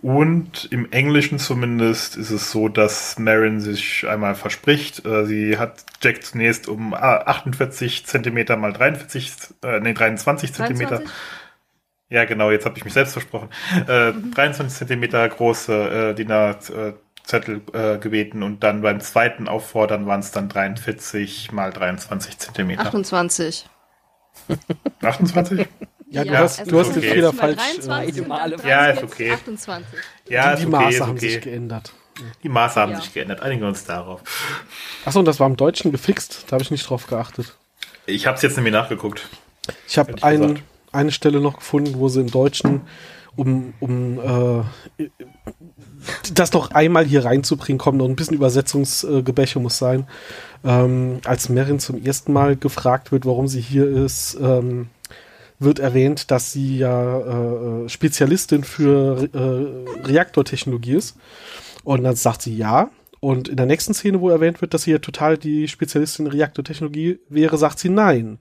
[0.00, 5.04] Und im Englischen zumindest ist es so, dass Marin sich einmal verspricht.
[5.04, 10.96] Äh, Sie hat Jack zunächst um ah, 48 Zentimeter mal 43, äh, nee, 23 Zentimeter
[10.96, 11.14] 23?
[12.08, 13.50] Ja, genau, jetzt habe ich mich selbst versprochen.
[13.86, 16.28] Äh, 23 Zentimeter große äh, DIN
[17.26, 22.82] A-Zettel äh, gebeten und dann beim zweiten Auffordern waren es dann 43 mal 23 Zentimeter.
[22.86, 23.66] 28.
[25.02, 25.66] 28?
[26.08, 27.02] Ja, du Ja, hast, also du hast den.
[27.02, 27.56] Fehler falsch.
[27.56, 28.28] 23 Äh,
[28.68, 29.32] Ja, ist 23, okay.
[29.32, 29.98] 28.
[30.28, 31.92] Ja, die ist Maße okay, ist haben sich geändert.
[32.42, 33.00] Die Maße haben Ja.
[33.00, 33.42] sich geändert.
[33.42, 34.22] Einigen wir uns darauf.
[35.04, 36.44] Achso, und das war im Deutschen gefixt.
[36.46, 37.56] Da habe ich nicht drauf geachtet.
[38.06, 39.28] Ich habe es jetzt nämlich nachgeguckt.
[39.88, 40.62] Ich habe ein,
[40.92, 42.82] eine Stelle noch gefunden, wo sie im Deutschen,
[43.34, 44.62] um, um
[44.98, 45.08] äh,
[46.34, 50.06] das noch einmal hier reinzubringen, kommt noch ein bisschen Übersetzungsgebäche muss sein.
[50.64, 54.88] Ähm, als Merin zum ersten Mal gefragt wird, warum sie hier ist, ähm,
[55.58, 61.16] wird erwähnt, dass sie ja äh, Spezialistin für äh, Reaktortechnologie ist.
[61.84, 62.90] Und dann sagt sie ja.
[63.20, 66.32] Und in der nächsten Szene, wo erwähnt wird, dass sie ja total die Spezialistin in
[66.32, 68.38] Reaktortechnologie wäre, sagt sie nein.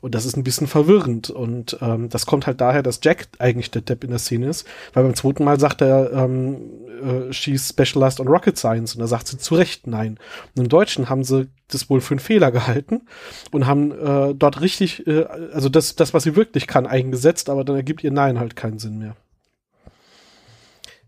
[0.00, 1.30] Und das ist ein bisschen verwirrend.
[1.30, 4.66] Und ähm, das kommt halt daher, dass Jack eigentlich der Depp in der Szene ist.
[4.92, 6.56] Weil beim zweiten Mal sagt er, ähm,
[7.02, 8.94] äh, she's specialized on rocket science.
[8.94, 10.18] Und da sagt sie zu Recht nein.
[10.54, 13.02] Und im Deutschen haben sie das wohl für einen Fehler gehalten
[13.50, 17.64] und haben äh, dort richtig, äh, also das, das, was sie wirklich kann, eingesetzt, aber
[17.64, 19.16] dann ergibt ihr Nein halt keinen Sinn mehr.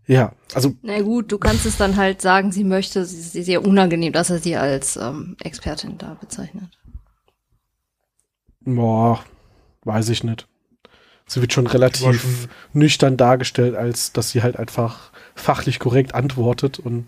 [0.09, 3.63] Ja, also Na gut, du kannst es dann halt sagen, sie möchte, sie ist sehr
[3.63, 6.79] unangenehm, dass er sie als ähm, Expertin da bezeichnet.
[8.61, 9.23] Boah,
[9.83, 10.47] weiß ich nicht.
[11.27, 16.79] Sie wird schon relativ schon- nüchtern dargestellt, als dass sie halt einfach fachlich korrekt antwortet.
[16.79, 17.07] Und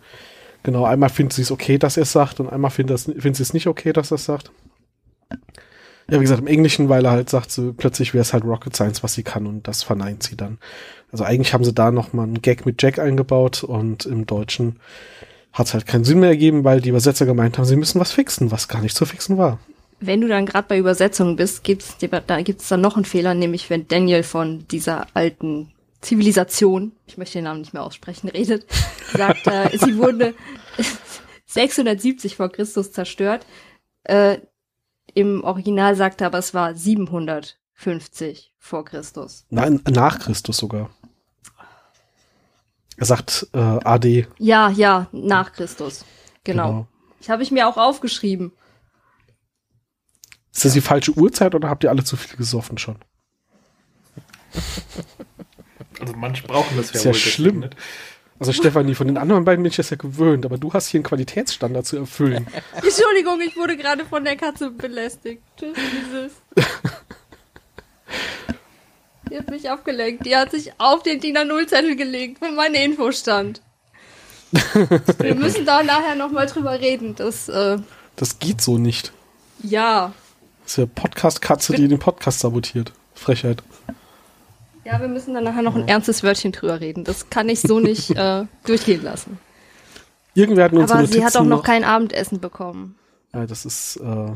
[0.61, 3.35] genau, einmal findet sie es okay, dass er es sagt, und einmal findet, das, findet
[3.37, 4.51] sie es nicht okay, dass er es sagt.
[6.11, 8.75] Ja, wie gesagt, im Englischen, weil er halt sagt, so, plötzlich wäre es halt Rocket
[8.75, 10.57] Science, was sie kann, und das verneint sie dann.
[11.09, 14.79] Also eigentlich haben sie da noch mal einen Gag mit Jack eingebaut, und im Deutschen
[15.53, 18.11] hat es halt keinen Sinn mehr ergeben, weil die Übersetzer gemeint haben, sie müssen was
[18.11, 19.59] fixen, was gar nicht zu fixen war.
[20.01, 21.95] Wenn du dann gerade bei Übersetzungen bist, gibt's
[22.27, 27.37] da gibt's dann noch einen Fehler, nämlich wenn Daniel von dieser alten Zivilisation, ich möchte
[27.37, 28.65] den Namen nicht mehr aussprechen, redet,
[29.13, 30.33] sagt, äh, sie wurde
[31.45, 33.45] 670 vor Christus zerstört.
[34.03, 34.39] Äh,
[35.13, 39.45] Im Original sagt er aber, es war 750 vor Christus.
[39.49, 40.89] Nein, nach Christus sogar.
[42.97, 44.27] Er sagt äh, AD.
[44.37, 46.05] Ja, ja, nach Christus.
[46.43, 46.67] Genau.
[46.67, 46.87] Genau.
[47.19, 48.51] Ich habe ich mir auch aufgeschrieben.
[50.53, 52.97] Ist das die falsche Uhrzeit oder habt ihr alle zu viel gesoffen schon?
[55.99, 57.15] Also manche brauchen das ja Ist ja wohl.
[57.19, 57.59] schlimm.
[57.61, 57.75] nicht.
[58.41, 60.97] Also Stefanie, von den anderen beiden bin ich das ja gewöhnt, aber du hast hier
[60.97, 62.47] einen Qualitätsstandard zu erfüllen.
[62.73, 65.43] Entschuldigung, ich wurde gerade von der Katze belästigt.
[65.59, 66.31] Tschüss, dieses.
[69.29, 70.25] Die hat mich abgelenkt.
[70.25, 73.61] Die hat sich auf den DIN A0-Zettel gelegt, wo meine Info stand.
[75.19, 77.13] Wir müssen da nachher nochmal drüber reden.
[77.15, 77.77] Das, äh,
[78.15, 79.11] Das geht so nicht.
[79.61, 80.13] ja.
[80.63, 82.91] Das ist ja Podcast-Katze, die den Podcast sabotiert.
[83.13, 83.61] Frechheit.
[84.83, 87.03] Ja, wir müssen dann nachher noch ein ernstes Wörtchen drüber reden.
[87.03, 89.39] Das kann ich so nicht äh, durchgehen lassen.
[90.33, 92.95] Irgendwer hat in unsere Aber sie hat auch noch kein Abendessen bekommen.
[93.33, 94.31] Ja, das ist äh,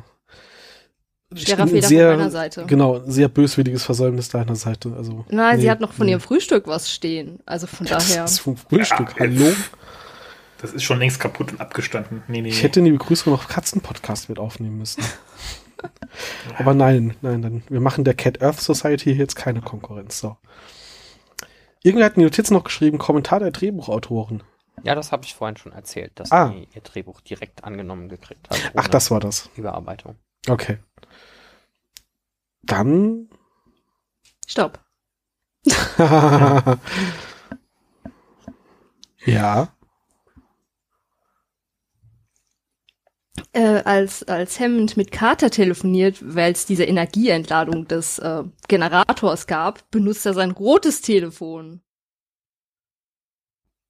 [1.34, 2.66] Schwerer Fehler sehr, von meiner Seite.
[2.68, 4.94] Genau, ein sehr böswilliges Versäumnis deiner Seite.
[4.96, 6.14] Also, Nein, sie nee, hat noch von nee.
[6.14, 7.40] ihrem Frühstück was stehen.
[7.46, 8.22] Also von daher.
[8.22, 9.10] Das ist vom Frühstück.
[9.18, 9.54] Ja, Hallo?
[10.62, 12.24] Das ist schon längst kaputt und abgestanden.
[12.28, 12.62] Nee, nee, Ich nee.
[12.62, 15.04] hätte die Begrüßung noch Katzenpodcast mit aufnehmen müssen.
[16.58, 20.20] Aber nein, nein, dann, wir machen der Cat Earth Society hier jetzt keine Konkurrenz.
[20.20, 20.38] So.
[21.84, 24.44] Irgendwer hat in die Notizen noch geschrieben, Kommentar der Drehbuchautoren.
[24.84, 26.50] Ja, das habe ich vorhin schon erzählt, dass Ah.
[26.50, 28.60] die ihr Drehbuch direkt angenommen gekriegt hat.
[28.76, 29.50] Ach, das war das.
[29.56, 30.16] Überarbeitung.
[30.48, 30.78] Okay.
[32.64, 33.30] Dann.
[34.48, 34.80] Stopp.
[39.26, 39.70] ja.
[43.52, 49.90] Äh, als, als Hammond mit Carter telefoniert, weil es diese Energieentladung des äh, Generators gab,
[49.92, 51.82] benutzt er sein rotes Telefon.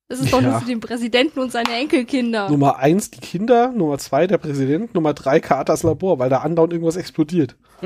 [0.07, 0.49] Das ist doch Ja.
[0.51, 2.49] nur für den Präsidenten und seine Enkelkinder.
[2.49, 6.73] Nummer eins die Kinder, Nummer zwei der Präsident, Nummer drei Carters Labor, weil da andauernd
[6.73, 7.55] irgendwas explodiert.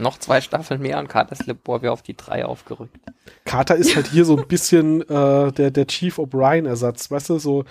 [0.00, 2.96] Noch zwei Staffeln mehr und Carter's Labor wäre auf die drei aufgerückt.
[3.44, 7.64] Carter ist halt hier so ein bisschen äh, der, der Chief O'Brien-Ersatz, weißt du, so,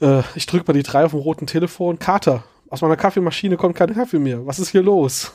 [0.00, 1.98] äh, ich drück mal die drei auf dem roten Telefon.
[1.98, 4.46] Carter, aus meiner Kaffeemaschine kommt kein Kaffee mehr.
[4.46, 5.32] Was ist hier los?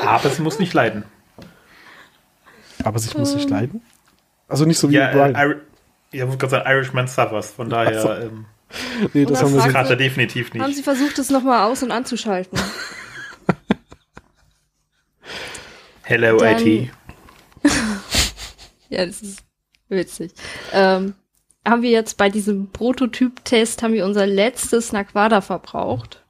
[0.00, 1.04] Aber sie muss nicht leiden.
[2.84, 3.82] Aber sich muss nicht leiden.
[4.46, 5.34] Also nicht so wie Ja, O'Brien.
[5.34, 5.56] äh,
[6.16, 7.50] ja, ich muss gerade sagen, Irishman suffers.
[7.50, 8.10] Von daher so.
[8.12, 8.46] ähm,
[9.12, 9.60] nee, das haben wir.
[9.72, 10.76] Carter definitiv Haben nicht.
[10.76, 12.58] sie versucht, es nochmal aus- und anzuschalten?
[16.08, 16.90] Hello, Dann- IT.
[18.88, 19.44] ja, das ist
[19.90, 20.32] witzig.
[20.72, 21.12] Ähm,
[21.66, 26.24] haben wir jetzt bei diesem Prototyp-Test haben wir unser letztes Naquada verbraucht.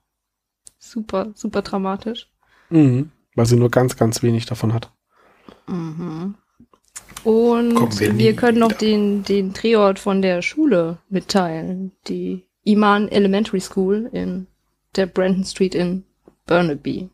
[0.80, 2.28] Super, super dramatisch.
[2.70, 4.90] Mhm, weil sie nur ganz, ganz wenig davon hat.
[5.68, 6.34] Mhm.
[7.22, 11.92] Und Kommen wir wir, können noch den, den Drehort von der Schule mitteilen.
[12.08, 14.48] Die Iman Elementary School in
[14.96, 16.02] der Brandon Street in
[16.46, 17.10] Burnaby.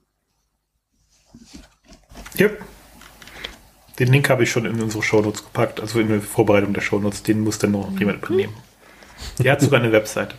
[2.39, 2.63] Yep.
[3.99, 7.23] Den Link habe ich schon in unsere Shownotes gepackt, also in der Vorbereitung der Shownotes.
[7.23, 8.55] Den muss dann noch jemand übernehmen.
[9.39, 10.35] Die hat sogar eine Webseite.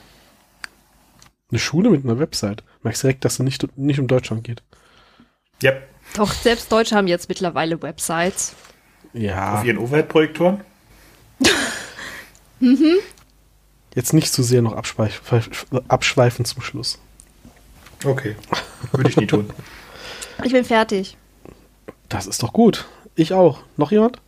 [1.49, 2.63] Eine Schule mit einer Website.
[2.83, 4.61] Merkst direkt, dass es nicht, nicht um Deutschland geht.
[5.63, 5.87] Yep.
[6.15, 8.55] Doch, selbst Deutsche haben jetzt mittlerweile Websites.
[9.13, 10.61] Ja, Auf ihren Overhead-Projektoren.
[13.95, 15.21] jetzt nicht zu sehr noch abschweif
[15.87, 16.99] abschweifen zum Schluss.
[18.03, 18.35] Okay.
[18.91, 19.49] Würde ich nie tun.
[20.43, 21.17] Ich bin fertig.
[22.09, 22.85] Das ist doch gut.
[23.15, 23.59] Ich auch.
[23.77, 24.19] Noch jemand?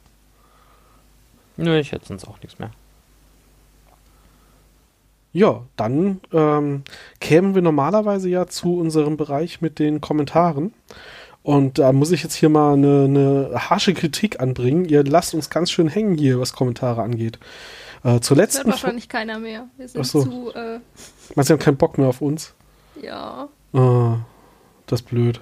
[1.58, 2.72] Nö, ich hätte sonst auch nichts mehr.
[5.34, 6.84] Ja, dann ähm,
[7.20, 10.74] kämen wir normalerweise ja zu unserem Bereich mit den Kommentaren.
[11.44, 14.86] Und da muss ich jetzt hier mal eine, eine harsche Kritik anbringen.
[14.86, 17.40] Ihr lasst uns ganz schön hängen hier, was Kommentare angeht.
[18.04, 19.68] Äh, zur Das hört letzten wahrscheinlich keiner mehr.
[19.78, 20.24] Wir sind Ach so.
[20.24, 20.80] zu, äh,
[21.36, 22.54] Meinst du, ihr habt keinen Bock mehr auf uns?
[23.02, 23.48] ja.
[23.74, 24.20] Ah,
[24.88, 25.42] das ist blöd.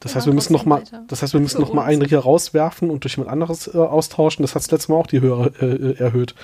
[0.00, 2.88] Das heißt, wir müssen noch mal, das heißt, wir müssen noch mal einen hier rauswerfen
[2.90, 4.42] und durch jemand anderes äh, austauschen.
[4.44, 6.34] Das hat das letzte Mal auch die Hörer äh, erhöht.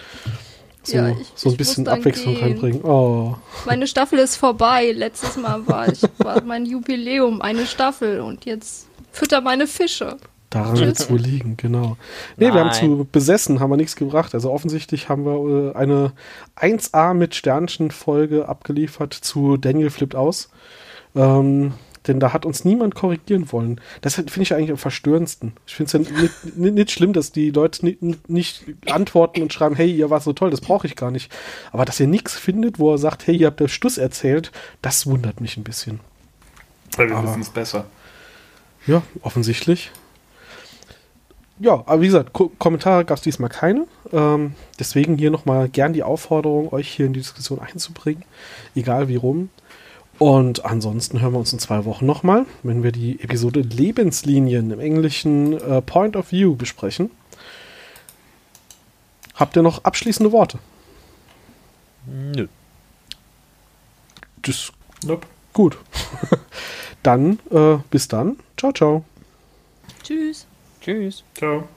[0.83, 2.43] So, Ja, ich- so ein bisschen Abwechslung gehen.
[2.45, 2.83] reinbringen.
[2.85, 3.37] Oh.
[3.65, 4.91] Meine Staffel ist vorbei.
[4.93, 10.17] Letztes Mal war ich war mein Jubiläum, eine Staffel und jetzt fütter meine Fische.
[10.51, 11.97] Daran wird es wohl liegen, genau.
[12.37, 12.79] Nee, wir haben Nein.
[12.99, 14.35] zu besessen, haben wir nichts gebracht.
[14.35, 16.13] Also offensichtlich haben wir äh, eine
[16.61, 20.51] 1A mit Sternchen-Folge abgeliefert zu Daniel flippt aus.
[21.17, 21.73] Ähm,
[22.07, 23.81] denn da hat uns niemand korrigieren wollen.
[24.01, 25.53] Das finde ich eigentlich am verstörendsten.
[25.67, 29.53] Ich finde es ja nicht, nicht, nicht schlimm, dass die Leute nicht, nicht antworten und
[29.53, 31.33] schreiben, hey, ihr war so toll, das brauche ich gar nicht.
[31.73, 34.53] Aber dass ihr nichts findet, wo er sagt, hey, ihr habt der Stuss erzählt,
[34.83, 36.01] das wundert mich ein bisschen.
[36.97, 37.87] Weil wir wissen es besser.
[38.87, 39.91] Ja, offensichtlich.
[41.61, 43.87] Ja, aber wie gesagt, Ko Kommentare gab es diesmal keine.
[44.13, 48.25] Ähm, deswegen hier nochmal gern die Aufforderung, euch hier in die Diskussion einzubringen,
[48.75, 49.51] egal wie rum.
[50.19, 54.81] Und ansonsten hören wir uns in zwei Wochen nochmal, wenn wir die Episode Lebenslinien im
[54.81, 57.11] Englischen äh, Point of View besprechen.
[59.35, 60.59] Habt ihr noch abschließende Worte?
[62.07, 62.47] Nö.
[64.43, 64.73] Das
[65.05, 65.27] Nope.
[65.53, 65.79] gut.
[67.03, 68.37] dann, äh, bis dann.
[68.57, 69.05] Ciao, ciao.
[70.03, 70.47] Tschüss.
[70.81, 71.25] Tschüss.
[71.35, 71.69] Ciao.